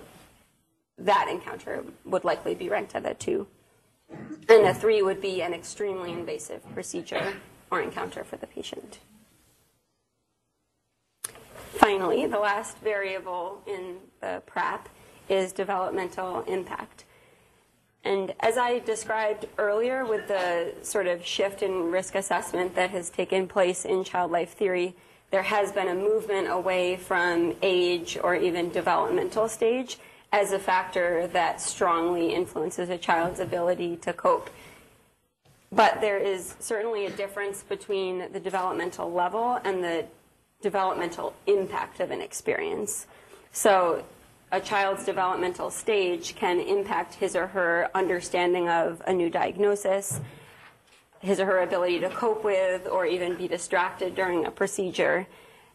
[0.96, 3.48] that encounter would likely be ranked at a two.
[4.48, 7.34] And a three would be an extremely invasive procedure
[7.70, 8.98] or encounter for the patient.
[11.74, 14.88] Finally, the last variable in the PRAP
[15.28, 17.04] is developmental impact.
[18.04, 23.10] And as I described earlier with the sort of shift in risk assessment that has
[23.10, 24.94] taken place in child life theory,
[25.30, 29.98] there has been a movement away from age or even developmental stage
[30.32, 34.50] as a factor that strongly influences a child's ability to cope.
[35.72, 40.06] But there is certainly a difference between the developmental level and the
[40.62, 43.06] developmental impact of an experience.
[43.52, 44.04] So,
[44.52, 50.20] a child's developmental stage can impact his or her understanding of a new diagnosis,
[51.20, 55.26] his or her ability to cope with, or even be distracted during a procedure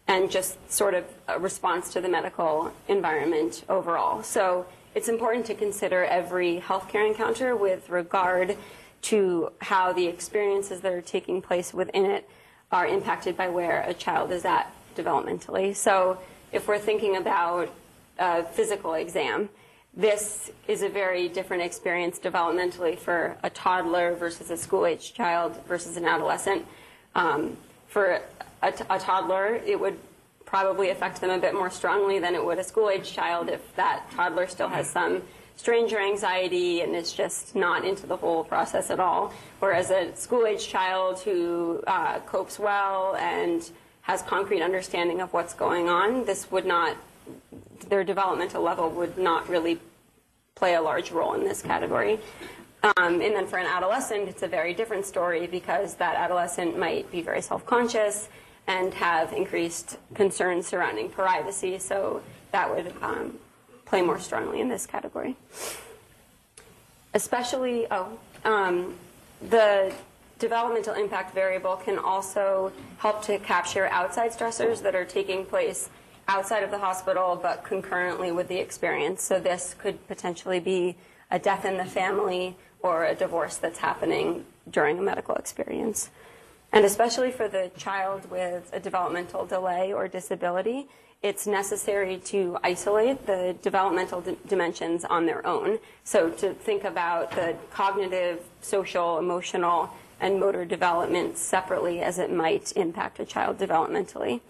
[0.08, 4.22] and just sort of a response to the medical environment overall.
[4.22, 8.58] So it's important to consider every healthcare encounter with regard
[9.04, 12.30] to how the experiences that are taking place within it
[12.72, 15.76] are impacted by where a child is at developmentally.
[15.76, 16.18] So
[16.52, 17.70] if we're thinking about
[18.18, 19.50] a physical exam,
[19.96, 25.56] this is a very different experience developmentally for a toddler versus a school age child
[25.68, 26.66] versus an adolescent.
[27.16, 27.56] Um,
[27.88, 28.20] for
[28.62, 29.98] a toddler, it would
[30.46, 33.76] probably affect them a bit more strongly than it would a school age child if
[33.76, 35.22] that toddler still has some
[35.56, 39.34] stranger anxiety and is just not into the whole process at all.
[39.60, 43.70] Whereas a school age child who uh, copes well and
[44.02, 46.98] has concrete understanding of what's going on, this would not,
[47.90, 49.80] their developmental level would not really
[50.56, 52.20] play a large role in this category.
[52.84, 57.12] Um, and then for an adolescent, it's a very different story because that adolescent might
[57.12, 58.30] be very self conscious
[58.68, 61.80] and have increased concerns surrounding privacy.
[61.80, 62.22] So
[62.52, 63.40] that would um,
[63.86, 65.36] play more strongly in this category.
[67.14, 68.96] Especially, oh, um,
[69.50, 69.94] the
[70.40, 75.90] developmental impact variable can also help to capture outside stressors that are taking place
[76.28, 79.22] outside of the hospital but concurrently with the experience.
[79.22, 80.98] So this could potentially be
[81.32, 86.10] a death in the family or a divorce that's happening during a medical experience.
[86.72, 90.88] And especially for the child with a developmental delay or disability,
[91.22, 95.80] it's necessary to isolate the developmental d- dimensions on their own.
[96.04, 102.72] So to think about the cognitive, social, emotional, and motor development separately as it might
[102.76, 104.42] impact a child developmentally.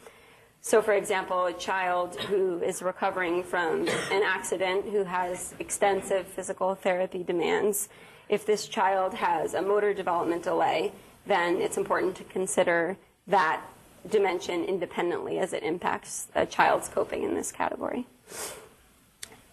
[0.65, 6.73] So, for example, a child who is recovering from an accident who has extensive physical
[6.73, 7.87] therapy demands
[8.29, 10.91] if this child has a motor development delay,
[11.27, 12.97] then it's important to consider
[13.27, 13.61] that
[14.09, 18.07] dimension independently as it impacts a child's coping in this category.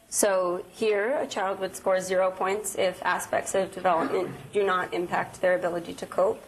[0.08, 5.42] So here, a child would score zero points if aspects of development do not impact
[5.42, 6.42] their ability to cope.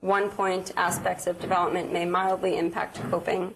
[0.00, 3.54] One point, aspects of development may mildly impact coping.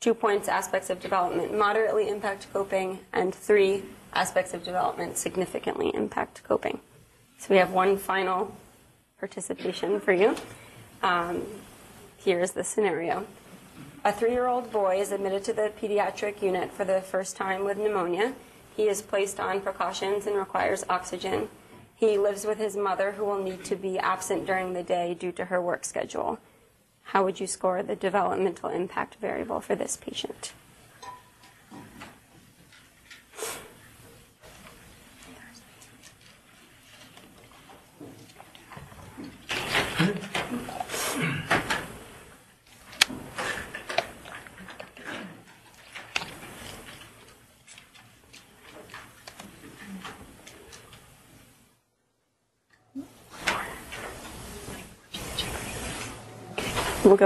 [0.00, 2.98] Two points, aspects of development moderately impact coping.
[3.12, 6.80] And three, aspects of development significantly impact coping.
[7.38, 8.54] So we have one final
[9.18, 10.36] participation for you.
[11.02, 11.42] Um,
[12.18, 13.26] here's the scenario.
[14.04, 17.64] A three year old boy is admitted to the pediatric unit for the first time
[17.64, 18.34] with pneumonia.
[18.76, 21.48] He is placed on precautions and requires oxygen.
[22.02, 25.30] He lives with his mother, who will need to be absent during the day due
[25.30, 26.40] to her work schedule.
[27.04, 30.52] How would you score the developmental impact variable for this patient?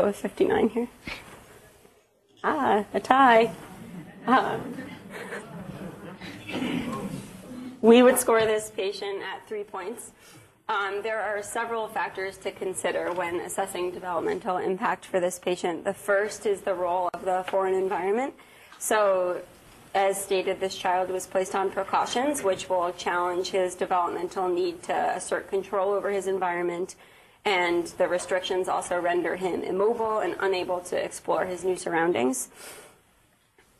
[0.01, 0.89] Go with 59 here.
[2.45, 3.51] Ah, a tie.
[4.27, 4.59] Uh,
[7.81, 10.13] we would score this patient at three points.
[10.69, 15.85] Um, there are several factors to consider when assessing developmental impact for this patient.
[15.85, 18.35] The first is the role of the foreign environment.
[18.79, 19.41] So,
[19.95, 25.17] as stated, this child was placed on precautions, which will challenge his developmental need to
[25.17, 26.97] assert control over his environment
[27.47, 32.49] and the restrictions also render him immobile and unable to explore his new surroundings.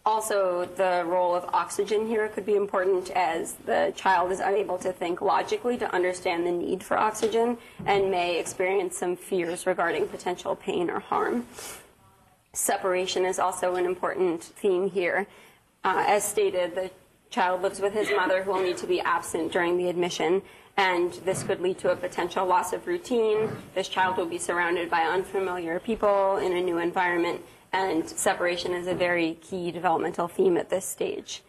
[0.07, 4.93] Also, the role of oxygen here could be important as the child is unable to
[4.93, 10.55] think logically to understand the need for oxygen and may experience some fears regarding potential
[10.55, 11.45] pain or harm.
[12.53, 15.27] Separation is also an important theme here.
[15.83, 16.89] Uh, as stated, the
[17.31, 20.41] child lives with his mother who will need to be absent during the admission
[20.77, 23.51] and this could lead to a potential loss of routine.
[23.75, 27.41] This child will be surrounded by unfamiliar people in a new environment,
[27.73, 31.43] and separation is a very key developmental theme at this stage.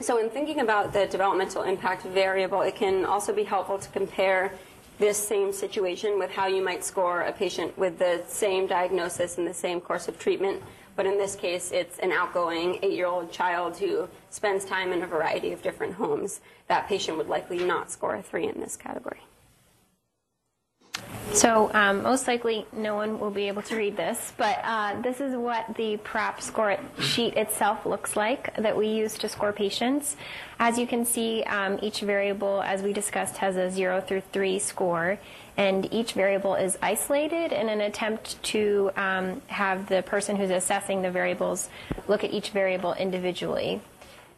[0.00, 4.52] So, in thinking about the developmental impact variable, it can also be helpful to compare
[4.98, 9.46] this same situation with how you might score a patient with the same diagnosis and
[9.46, 10.62] the same course of treatment
[10.96, 15.02] but in this case, it's an outgoing eight year old child who spends time in
[15.02, 16.40] a variety of different homes.
[16.68, 19.20] That patient would likely not score a three in this category.
[21.32, 25.20] So, um, most likely no one will be able to read this, but uh, this
[25.20, 30.16] is what the PRAP score sheet itself looks like that we use to score patients.
[30.60, 34.60] As you can see, um, each variable, as we discussed, has a 0 through 3
[34.60, 35.18] score
[35.56, 41.02] and each variable is isolated in an attempt to um, have the person who's assessing
[41.02, 41.68] the variables
[42.08, 43.80] look at each variable individually.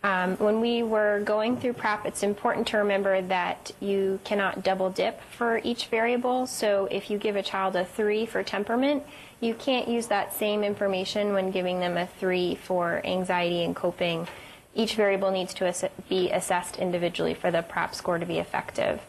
[0.03, 4.91] Um, when we were going through PRAP, it's important to remember that you cannot double
[4.91, 6.47] dip for each variable.
[6.47, 9.03] So if you give a child a three for temperament,
[9.41, 14.29] you can't use that same information when giving them a three for anxiety and coping.
[14.75, 19.01] Each variable needs to be assessed individually for the PRAP score to be effective.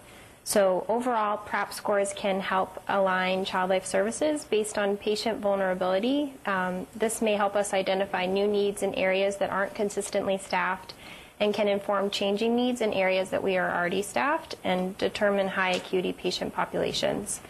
[0.48, 6.36] So overall, PRAP scores can help align child life services based on patient vulnerability.
[6.46, 10.94] Um, this may help us identify new needs in areas that aren't consistently staffed
[11.38, 15.72] and can inform changing needs in areas that we are already staffed and determine high
[15.72, 17.42] acuity patient populations.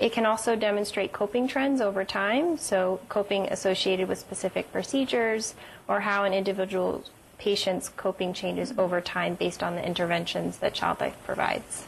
[0.00, 5.54] It can also demonstrate coping trends over time, so coping associated with specific procedures
[5.86, 7.04] or how an individual
[7.38, 11.86] patient's coping changes over time based on the interventions that Child Life provides.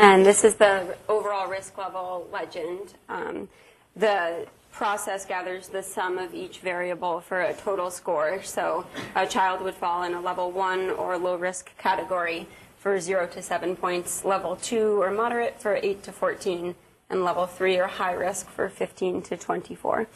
[0.00, 2.94] And this is the overall risk level legend.
[3.08, 3.48] Um,
[3.96, 8.40] the process gathers the sum of each variable for a total score.
[8.44, 8.86] So
[9.16, 12.46] a child would fall in a level one or low risk category
[12.78, 16.76] for zero to seven points, level two or moderate for eight to 14,
[17.10, 20.06] and level three or high risk for 15 to 24.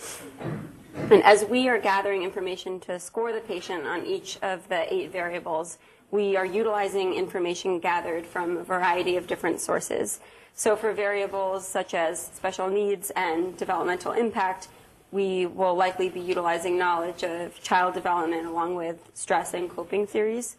[0.94, 5.10] And as we are gathering information to score the patient on each of the eight
[5.10, 5.78] variables,
[6.12, 10.20] we are utilizing information gathered from a variety of different sources.
[10.54, 14.68] So for variables such as special needs and developmental impact,
[15.10, 20.56] we will likely be utilizing knowledge of child development along with stress and coping theories.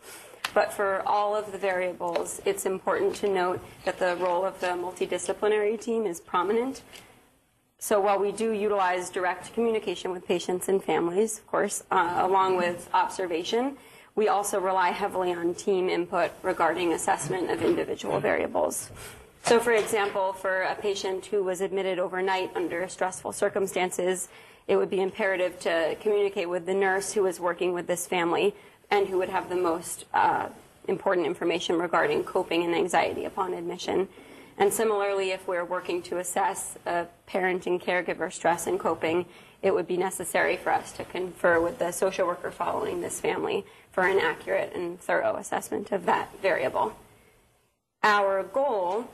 [0.55, 4.67] But for all of the variables, it's important to note that the role of the
[4.67, 6.81] multidisciplinary team is prominent.
[7.77, 12.57] So while we do utilize direct communication with patients and families, of course, uh, along
[12.57, 13.77] with observation,
[14.15, 18.91] we also rely heavily on team input regarding assessment of individual variables.
[19.45, 24.29] So, for example, for a patient who was admitted overnight under stressful circumstances,
[24.67, 28.55] it would be imperative to communicate with the nurse who was working with this family
[28.89, 30.47] and who would have the most uh,
[30.87, 34.07] important information regarding coping and anxiety upon admission.
[34.57, 39.25] And similarly, if we're working to assess a parent and caregiver stress and coping,
[39.61, 43.65] it would be necessary for us to confer with the social worker following this family
[43.93, 46.93] for an accurate and thorough assessment of that variable.
[48.03, 49.07] Our goal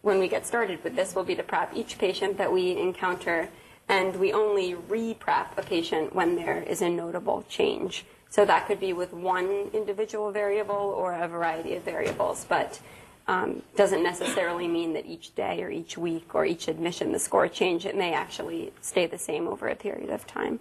[0.00, 3.48] when we get started with this will be to PRAP each patient that we encounter,
[3.88, 8.04] and we only re-PRAP a patient when there is a notable change.
[8.30, 12.80] So that could be with one individual variable or a variety of variables, but
[13.28, 17.46] um, doesn't necessarily mean that each day or each week or each admission the score
[17.46, 17.86] change.
[17.86, 20.58] It may actually stay the same over a period of time.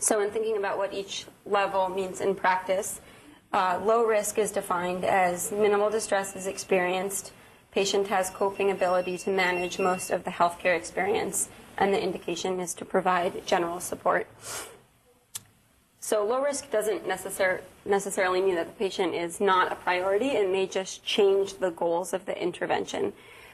[0.00, 3.00] So, in thinking about what each level means in practice,
[3.52, 7.32] uh, low risk is defined as minimal distress is experienced,
[7.72, 12.74] patient has coping ability to manage most of the healthcare experience, and the indication is
[12.74, 14.28] to provide general support.
[16.00, 20.28] So low risk doesn't necessar- necessarily mean that the patient is not a priority.
[20.28, 23.12] It may just change the goals of the intervention.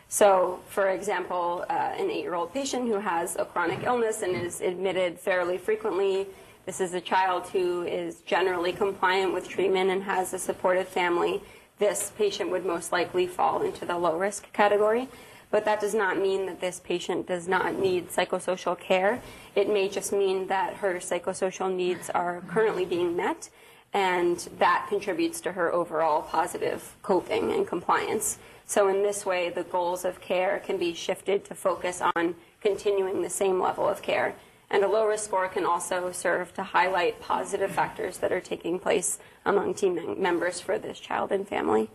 [0.09, 5.19] So, for example, uh, an eight-year-old patient who has a chronic illness and is admitted
[5.19, 6.27] fairly frequently.
[6.67, 11.43] This is a child who is generally compliant with treatment and has a supportive family.
[11.79, 15.09] This patient would most likely fall into the low risk category
[15.55, 19.23] but that does not mean that this patient does not need psychosocial care.
[19.55, 23.51] It may just mean that her psychosocial needs are currently being met,
[23.93, 28.39] and that contributes to her overall positive coping and compliance.
[28.67, 33.23] So, in this way, the goals of care can be shifted to focus on continuing
[33.23, 34.35] the same level of care.
[34.71, 38.79] And a low risk score can also serve to highlight positive factors that are taking
[38.79, 41.91] place among team members for this child and family.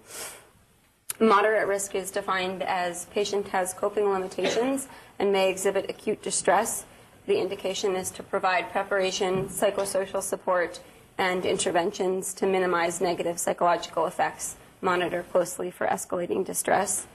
[1.19, 6.85] Moderate risk is defined as patient has coping limitations and may exhibit acute distress.
[7.25, 10.79] The indication is to provide preparation, psychosocial support,
[11.17, 14.55] and interventions to minimize negative psychological effects.
[14.81, 17.07] Monitor closely for escalating distress.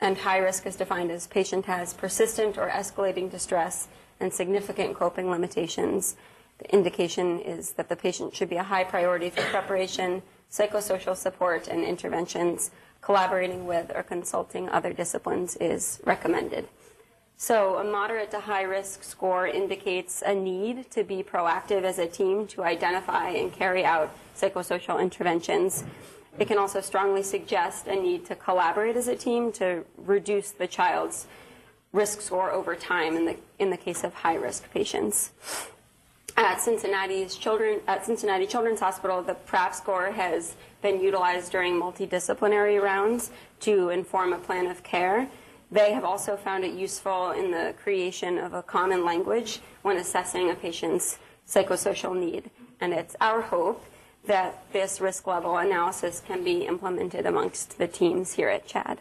[0.00, 3.88] And high risk is defined as patient has persistent or escalating distress
[4.18, 6.16] and significant coping limitations.
[6.58, 11.68] The indication is that the patient should be a high priority for preparation, psychosocial support,
[11.68, 16.68] and interventions collaborating with or consulting other disciplines is recommended.
[17.36, 22.06] So, a moderate to high risk score indicates a need to be proactive as a
[22.06, 25.84] team to identify and carry out psychosocial interventions.
[26.38, 30.66] It can also strongly suggest a need to collaborate as a team to reduce the
[30.66, 31.26] child's
[31.92, 35.32] risk score over time in the, in the case of high risk patients.
[36.36, 42.80] At Cincinnati's children, at Cincinnati Children's Hospital, the PRAP score has been utilized during multidisciplinary
[42.80, 45.28] rounds to inform a plan of care.
[45.70, 50.50] They have also found it useful in the creation of a common language when assessing
[50.50, 52.50] a patient's psychosocial need.
[52.80, 53.84] And it's our hope
[54.26, 58.98] that this risk level analysis can be implemented amongst the teams here at CHaD.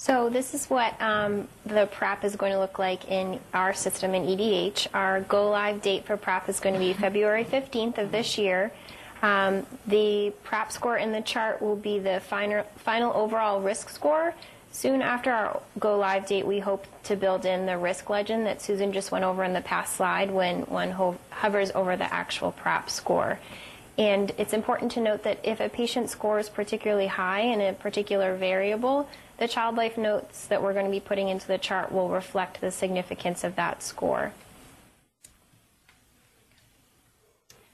[0.00, 4.14] So this is what um, the PRAP is going to look like in our system
[4.14, 4.86] in EDH.
[4.94, 8.72] Our go live date for PRAP is going to be February 15th of this year.
[9.22, 14.34] Um, the PRAP score in the chart will be the final, final overall risk score.
[14.78, 18.62] Soon after our go live date, we hope to build in the risk legend that
[18.62, 22.52] Susan just went over in the past slide when one ho- hovers over the actual
[22.52, 23.40] PRAP score.
[23.98, 28.36] And it's important to note that if a patient scores particularly high in a particular
[28.36, 29.08] variable,
[29.38, 32.60] the child life notes that we're going to be putting into the chart will reflect
[32.60, 34.32] the significance of that score.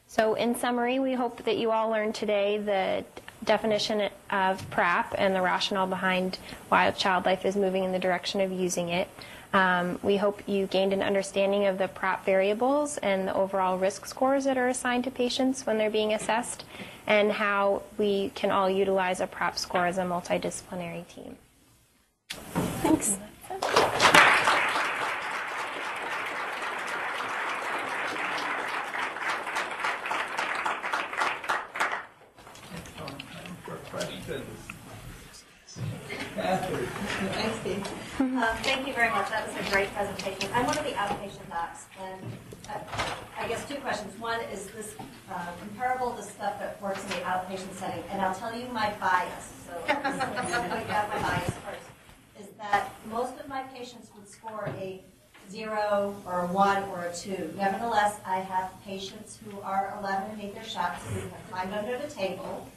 [0.06, 3.04] So, in summary, we hope that you all learned today the
[3.44, 6.38] definition of PRAP and the rationale behind
[6.68, 9.08] why child life is moving in the direction of using it.
[9.52, 14.04] Um, we hope you gained an understanding of the PRAP variables and the overall risk
[14.06, 16.64] scores that are assigned to patients when they're being assessed,
[17.06, 21.36] and how we can all utilize a PRAP score as a multidisciplinary team.
[22.30, 23.10] Thanks.
[23.10, 23.18] Thanks,
[38.54, 39.28] Uh, Thank you very much.
[39.30, 40.48] That was a great presentation.
[40.54, 42.22] I'm one of the outpatient docs, and
[42.70, 42.78] uh,
[43.36, 44.16] I guess two questions.
[44.20, 44.94] One, is this
[45.28, 48.04] uh, comparable to stuff that works in the outpatient setting?
[48.10, 51.88] And I'll tell you my bias, so going to my bias first,
[52.38, 55.02] is that most of my patients would score a
[55.50, 57.52] zero or a one or a two.
[57.56, 61.98] Nevertheless, I have patients who are 11 and need their shots who have climbed under
[61.98, 62.68] the table,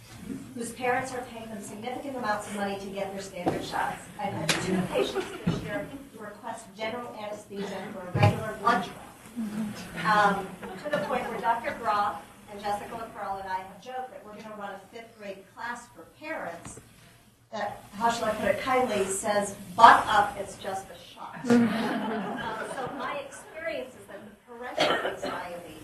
[0.55, 4.03] whose parents are paying them significant amounts of money to get their standard shots.
[4.19, 8.93] I've had two patients this year who request general anesthesia for a regular blood draw.
[10.11, 10.47] Um,
[10.84, 11.75] to the point where Dr.
[11.80, 12.21] Groff
[12.51, 15.43] and Jessica LaPearl and I have joked that we're going to run a fifth grade
[15.55, 16.80] class for parents
[17.51, 21.39] that, how shall I put it kindly, says, butt up, it's just a shot.
[21.47, 25.78] Uh, So my experience is that the parental anxiety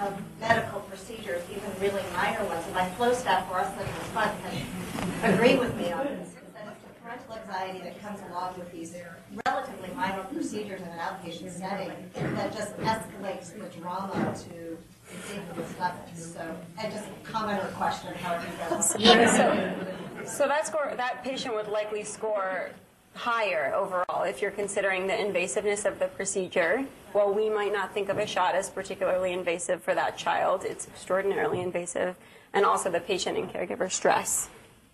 [0.00, 4.08] of medical procedures, even really minor ones, and my flow staff for us that was
[4.14, 8.20] fun can agree with me on this, is that it's the parental anxiety that comes
[8.30, 8.94] along with these
[9.46, 14.78] relatively minor procedures in an outpatient setting that just escalates the drama to
[15.10, 16.32] ridiculous levels.
[16.34, 19.36] So, and just comment or question, how do you guys?
[19.36, 19.74] So,
[20.24, 22.70] so that score, that patient would likely score
[23.18, 26.86] higher overall if you're considering the invasiveness of the procedure.
[27.12, 30.86] While we might not think of a shot as particularly invasive for that child, it's
[30.86, 32.14] extraordinarily invasive,
[32.52, 34.48] and also the patient and caregiver stress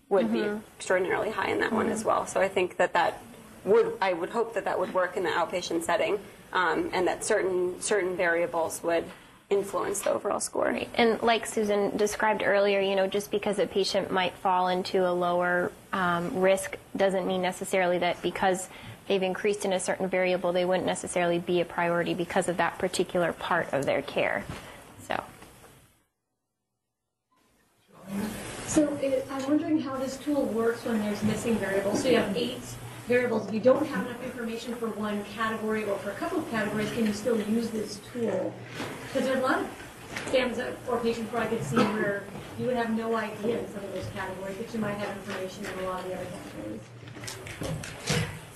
[0.09, 0.45] would be
[0.77, 2.27] extraordinarily high in that one as well.
[2.27, 3.23] So I think that that
[3.65, 6.19] would, I would hope that that would work in the outpatient setting,
[6.53, 9.05] um, and that certain certain variables would
[9.51, 10.67] influence the overall score.
[10.67, 10.89] Right.
[10.95, 15.13] And like Susan described earlier, you know, just because a patient might fall into a
[15.13, 18.69] lower um, risk doesn't mean necessarily that because
[19.07, 22.79] they've increased in a certain variable, they wouldn't necessarily be a priority because of that
[22.79, 24.45] particular part of their care.
[25.07, 25.23] So.
[28.67, 32.03] So it, I'm wondering how this tool works when there's missing variables.
[32.03, 32.63] So you have eight
[33.07, 33.47] variables.
[33.49, 36.91] If you don't have enough information for one category or for a couple of categories,
[36.93, 38.55] can you still use this tool?
[39.07, 39.67] Because there are a lot of
[40.31, 42.25] families or patients where I could see where
[42.59, 45.65] you would have no idea in some of those categories, but you might have information
[45.65, 46.81] in a lot of the other categories.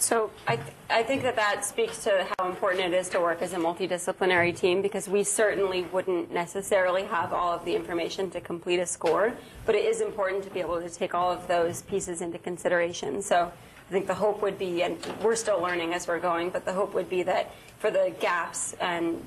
[0.00, 3.42] So I, th- I think that that speaks to how important it is to work
[3.42, 8.40] as a multidisciplinary team because we certainly wouldn't necessarily have all of the information to
[8.40, 9.34] complete a score,
[9.66, 13.20] but it is important to be able to take all of those pieces into consideration.
[13.20, 13.52] So
[13.88, 16.74] I think the hope would be, and we're still learning as we're going, but the
[16.74, 19.24] hope would be that for the gaps and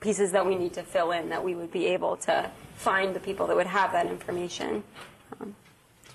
[0.00, 3.20] pieces that we need to fill in, that we would be able to find the
[3.20, 4.82] people that would have that information.
[5.40, 5.54] Um,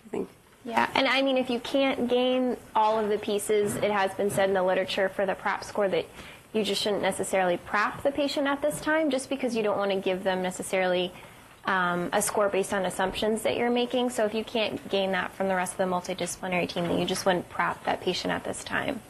[0.06, 0.30] I think.
[0.66, 4.30] Yeah, and I mean, if you can't gain all of the pieces, it has been
[4.30, 6.06] said in the literature for the PRAP score that
[6.52, 9.92] you just shouldn't necessarily PRAP the patient at this time, just because you don't want
[9.92, 11.14] to give them necessarily
[11.68, 14.10] um, a score based on assumptions that you're making.
[14.10, 17.06] So if you can't gain that from the rest of the multidisciplinary team, then you
[17.06, 19.02] just wouldn't PRAP that patient at this time.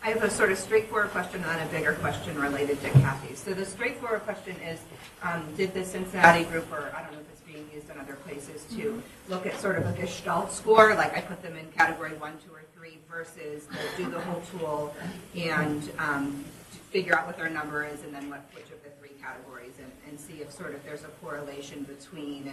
[0.00, 3.34] I have a sort of straightforward question and a bigger question related to Kathy.
[3.34, 4.78] So the straightforward question is,
[5.22, 8.14] um, did the Cincinnati group, or I don't know if it's being used in other
[8.14, 12.12] places, to look at sort of a Gestalt score, like I put them in category
[12.12, 14.94] one, two, or three, versus the- do the whole tool
[15.36, 16.44] and um,
[16.90, 19.90] figure out what their number is and then what, which of the three categories, and,
[20.08, 22.52] and see if sort of there's a correlation between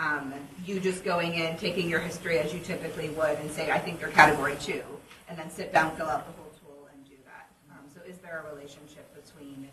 [0.00, 0.34] um,
[0.66, 4.00] you just going in, taking your history as you typically would, and say, I think
[4.00, 4.82] you're category two,
[5.28, 7.46] and then sit down, fill out the whole tool, and do that.
[7.70, 9.68] Um, so is there a relationship between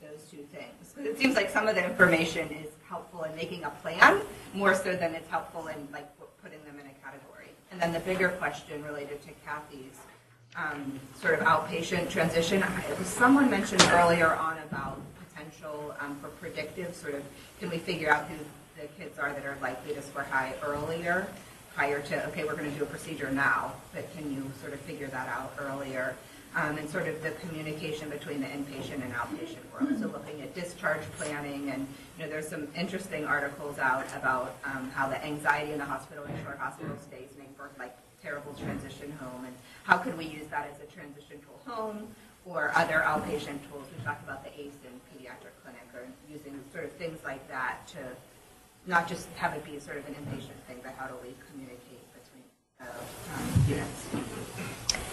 [0.00, 0.92] those two things?
[0.94, 4.22] 'Cause it seems like some of the information is helpful in making a plan,
[4.54, 6.08] more so than it's helpful in like
[6.42, 7.50] putting them in a category.
[7.70, 9.98] And then the bigger question related to Kathy's
[10.56, 14.98] um, sort of outpatient transition, I- someone mentioned earlier on about
[15.36, 17.22] potential um, for predictive, sort of,
[17.60, 18.36] can we figure out who
[18.80, 21.26] the kids are that are likely to score high earlier,
[21.74, 24.80] prior to, okay, we're going to do a procedure now, but can you sort of
[24.80, 26.14] figure that out earlier?
[26.54, 30.54] Um, And sort of the communication between the inpatient and outpatient world, so looking at
[30.54, 35.72] discharge planning, and, you know, there's some interesting articles out about um, how the anxiety
[35.72, 39.98] in the hospital and short hospital stays make for like terrible transition home, and how
[39.98, 42.08] could we use that as a transition tool home,
[42.46, 46.06] or other outpatient tools, we talked about the ACE in pediatric clinic, or
[46.36, 47.98] using sort of things like that to
[48.86, 52.04] not just have it be sort of an inpatient thing, but how do we communicate
[52.12, 52.44] between
[52.80, 52.84] uh,
[53.34, 54.06] um, units?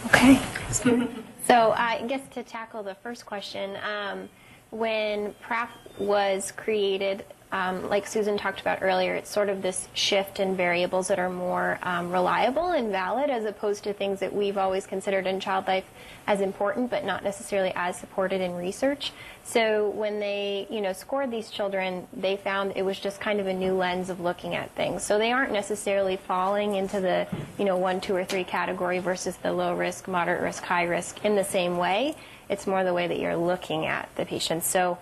[0.07, 1.09] Okay.
[1.45, 4.29] So I guess to tackle the first question, um,
[4.69, 10.39] when PRAP was created, um, like Susan talked about earlier, it's sort of this shift
[10.39, 14.57] in variables that are more um, reliable and valid as opposed to things that we've
[14.57, 15.85] always considered in child life
[16.25, 19.11] as important but not necessarily as supported in research.
[19.43, 23.45] So when they, you know, scored these children, they found it was just kind of
[23.45, 25.03] a new lens of looking at things.
[25.03, 27.27] So they aren't necessarily falling into the,
[27.59, 31.23] you know, one, two, or three category versus the low risk, moderate risk, high risk
[31.23, 32.15] in the same way.
[32.49, 34.65] It's more the way that you're looking at the patients.
[34.65, 34.97] So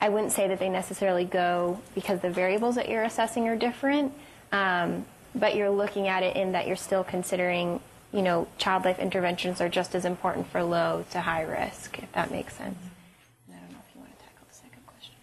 [0.00, 4.12] I wouldn't say that they necessarily go because the variables that you're assessing are different,
[4.52, 7.80] um, but you're looking at it in that you're still considering
[8.12, 12.10] you know, child life interventions are just as important for low to high risk, if
[12.12, 12.78] that makes sense.
[13.48, 15.14] And I don't know if you want to tackle the second question.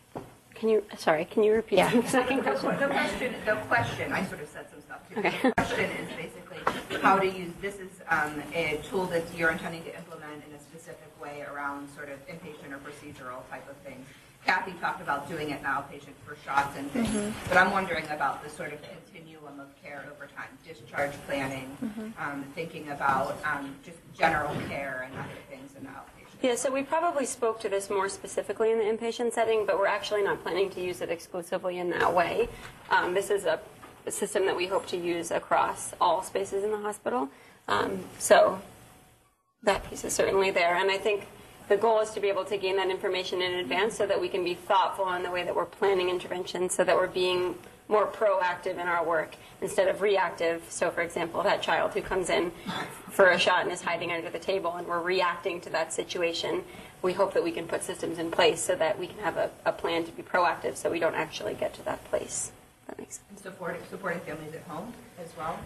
[0.53, 1.89] Can you, sorry, can you repeat Yeah.
[1.89, 2.69] the second question?
[2.79, 5.19] the question, the question, I sort of said some stuff too.
[5.19, 5.33] Okay.
[5.41, 9.83] The question is basically how to use, this is um, a tool that you're intending
[9.85, 14.05] to implement in a specific way around sort of inpatient or procedural type of things.
[14.45, 17.49] Kathy talked about doing it in outpatient for shots and things, Mm-hmm.
[17.49, 22.09] but I'm wondering about the sort of continuum of care over time, discharge planning, Mm-hmm.
[22.21, 26.43] um, thinking about um, just general care and other things in the outpatient.
[26.43, 29.87] Yeah, so we probably spoke to this more specifically in the inpatient setting, but we're
[29.87, 32.47] actually not planning to use it exclusively in that way.
[32.91, 33.59] Um, this is a,
[34.05, 37.29] a system that we hope to use across all spaces in the hospital.
[37.67, 38.61] Um, so
[39.63, 40.75] that piece is certainly there.
[40.75, 41.25] And I think
[41.67, 44.29] the goal is to be able to gain that information in advance so that we
[44.29, 47.55] can be thoughtful in the way that we're planning interventions, so that we're being
[47.87, 50.63] more proactive in our work instead of reactive.
[50.69, 52.51] So, for example, that child who comes in
[53.09, 56.63] for a shot and is hiding under the table, and we're reacting to that situation,
[57.01, 59.51] we hope that we can put systems in place so that we can have a,
[59.65, 62.51] a plan to be proactive so we don't actually get to that place.
[62.87, 63.41] That makes sense.
[63.41, 64.93] Supporting, supporting families at home
[65.23, 65.59] as well?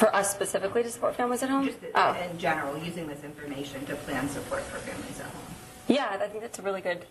[0.00, 1.66] For us specifically to support families at home?
[1.66, 2.14] Just Oh.
[2.14, 5.42] in general, using this information to plan support for families at home.
[5.88, 7.04] Yeah, I think that's a really good,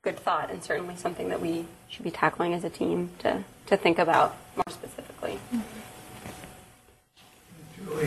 [0.00, 3.76] good thought, and certainly something that we should be tackling as a team to, to
[3.76, 5.38] think about more specifically.
[7.76, 8.06] Julie,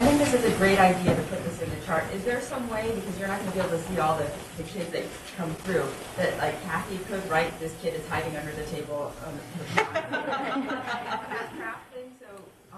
[0.00, 2.04] I think this is a great idea to put this in the chart.
[2.12, 4.30] Is there some way, because you're not going to be able to see all the,
[4.58, 5.04] the kids that
[5.38, 5.86] come through,
[6.18, 9.14] that like Kathy could write, this kid is hiding under the table?
[9.26, 9.32] um,
[9.76, 12.26] That craft thing, so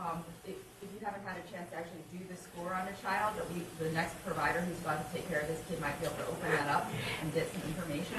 [0.00, 2.92] um, if, if you haven't had a chance to actually do the score on a
[3.02, 5.98] child, that we, the next provider who's about to take care of this kid might
[6.00, 6.90] be able to open that up
[7.22, 8.16] and get some information?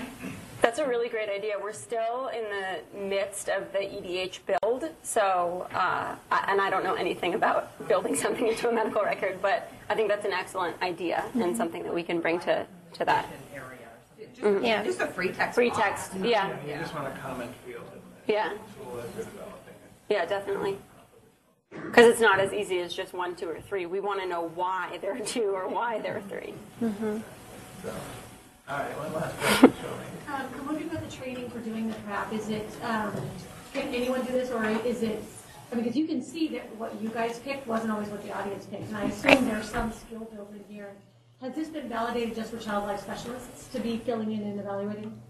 [0.62, 1.54] That's a really great idea.
[1.62, 6.84] We're still in the midst of the EDH build, so, uh, I- and I don't
[6.84, 10.80] know anything about building something into a medical record, but I think that's an excellent
[10.82, 13.26] idea and something that we can bring to, to that.
[13.54, 14.54] Area or something.
[14.54, 14.84] Just, Yeah.
[14.84, 15.56] just a free text.
[15.56, 16.10] Free box.
[16.10, 19.74] text, yeah, you just want a comment field in the yeah, tool as you're developing
[19.74, 19.92] it.
[20.10, 20.78] yeah, definitely.
[21.92, 23.86] Because it's not as easy as just one, two, or three.
[23.86, 26.54] We want to know why there are two or why there are three.
[26.80, 26.88] So,
[28.70, 29.96] all right, one last question, Julie.
[30.32, 32.32] Um, I'm wondering about the training for doing the PRAP.
[32.32, 33.12] Is it, um,
[33.74, 35.22] can anyone do this, or is it,
[35.70, 38.32] I mean, because you can see that what you guys picked wasn't always what the
[38.32, 40.94] audience picked, and I assume there's some skill built in here.
[41.42, 45.22] Has this been validated just for child life specialists to be filling in and evaluating?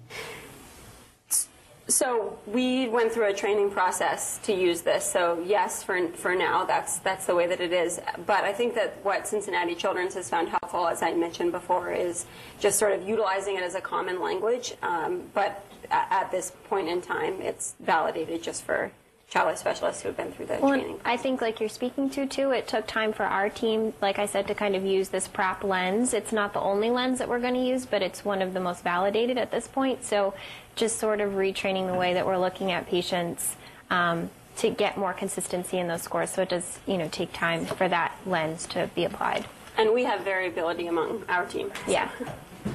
[1.88, 5.03] So we went through a training process to use this.
[5.09, 7.99] So yes, for for now, that's that's the way that it is.
[8.25, 12.25] But I think that what Cincinnati Children's has found helpful, as I mentioned before, is
[12.59, 14.73] just sort of utilizing it as a common language.
[14.82, 18.91] Um, but a- at this point in time, it's validated just for
[19.29, 20.99] child life specialists who have been through the Well, training.
[21.05, 24.25] I think, like you're speaking to, too, it took time for our team, like I
[24.25, 26.13] said, to kind of use this PRAP lens.
[26.13, 28.59] It's not the only lens that we're going to use, but it's one of the
[28.59, 30.03] most validated at this point.
[30.03, 30.34] So,
[30.76, 33.55] just sort of retraining the way that we're looking at patients
[33.89, 36.30] um, to get more consistency in those scores.
[36.32, 39.45] So, it does, you know, take time for that lens to be applied.
[39.78, 41.72] And we have variability among our team.
[41.88, 42.09] Yeah.
[42.19, 42.72] We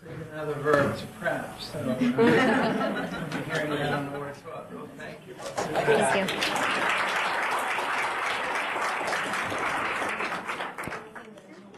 [0.00, 4.38] created another verb to PRAP, so we'll be hearing that on the words.
[4.46, 5.34] Well, thank you.
[5.34, 7.85] Thank you.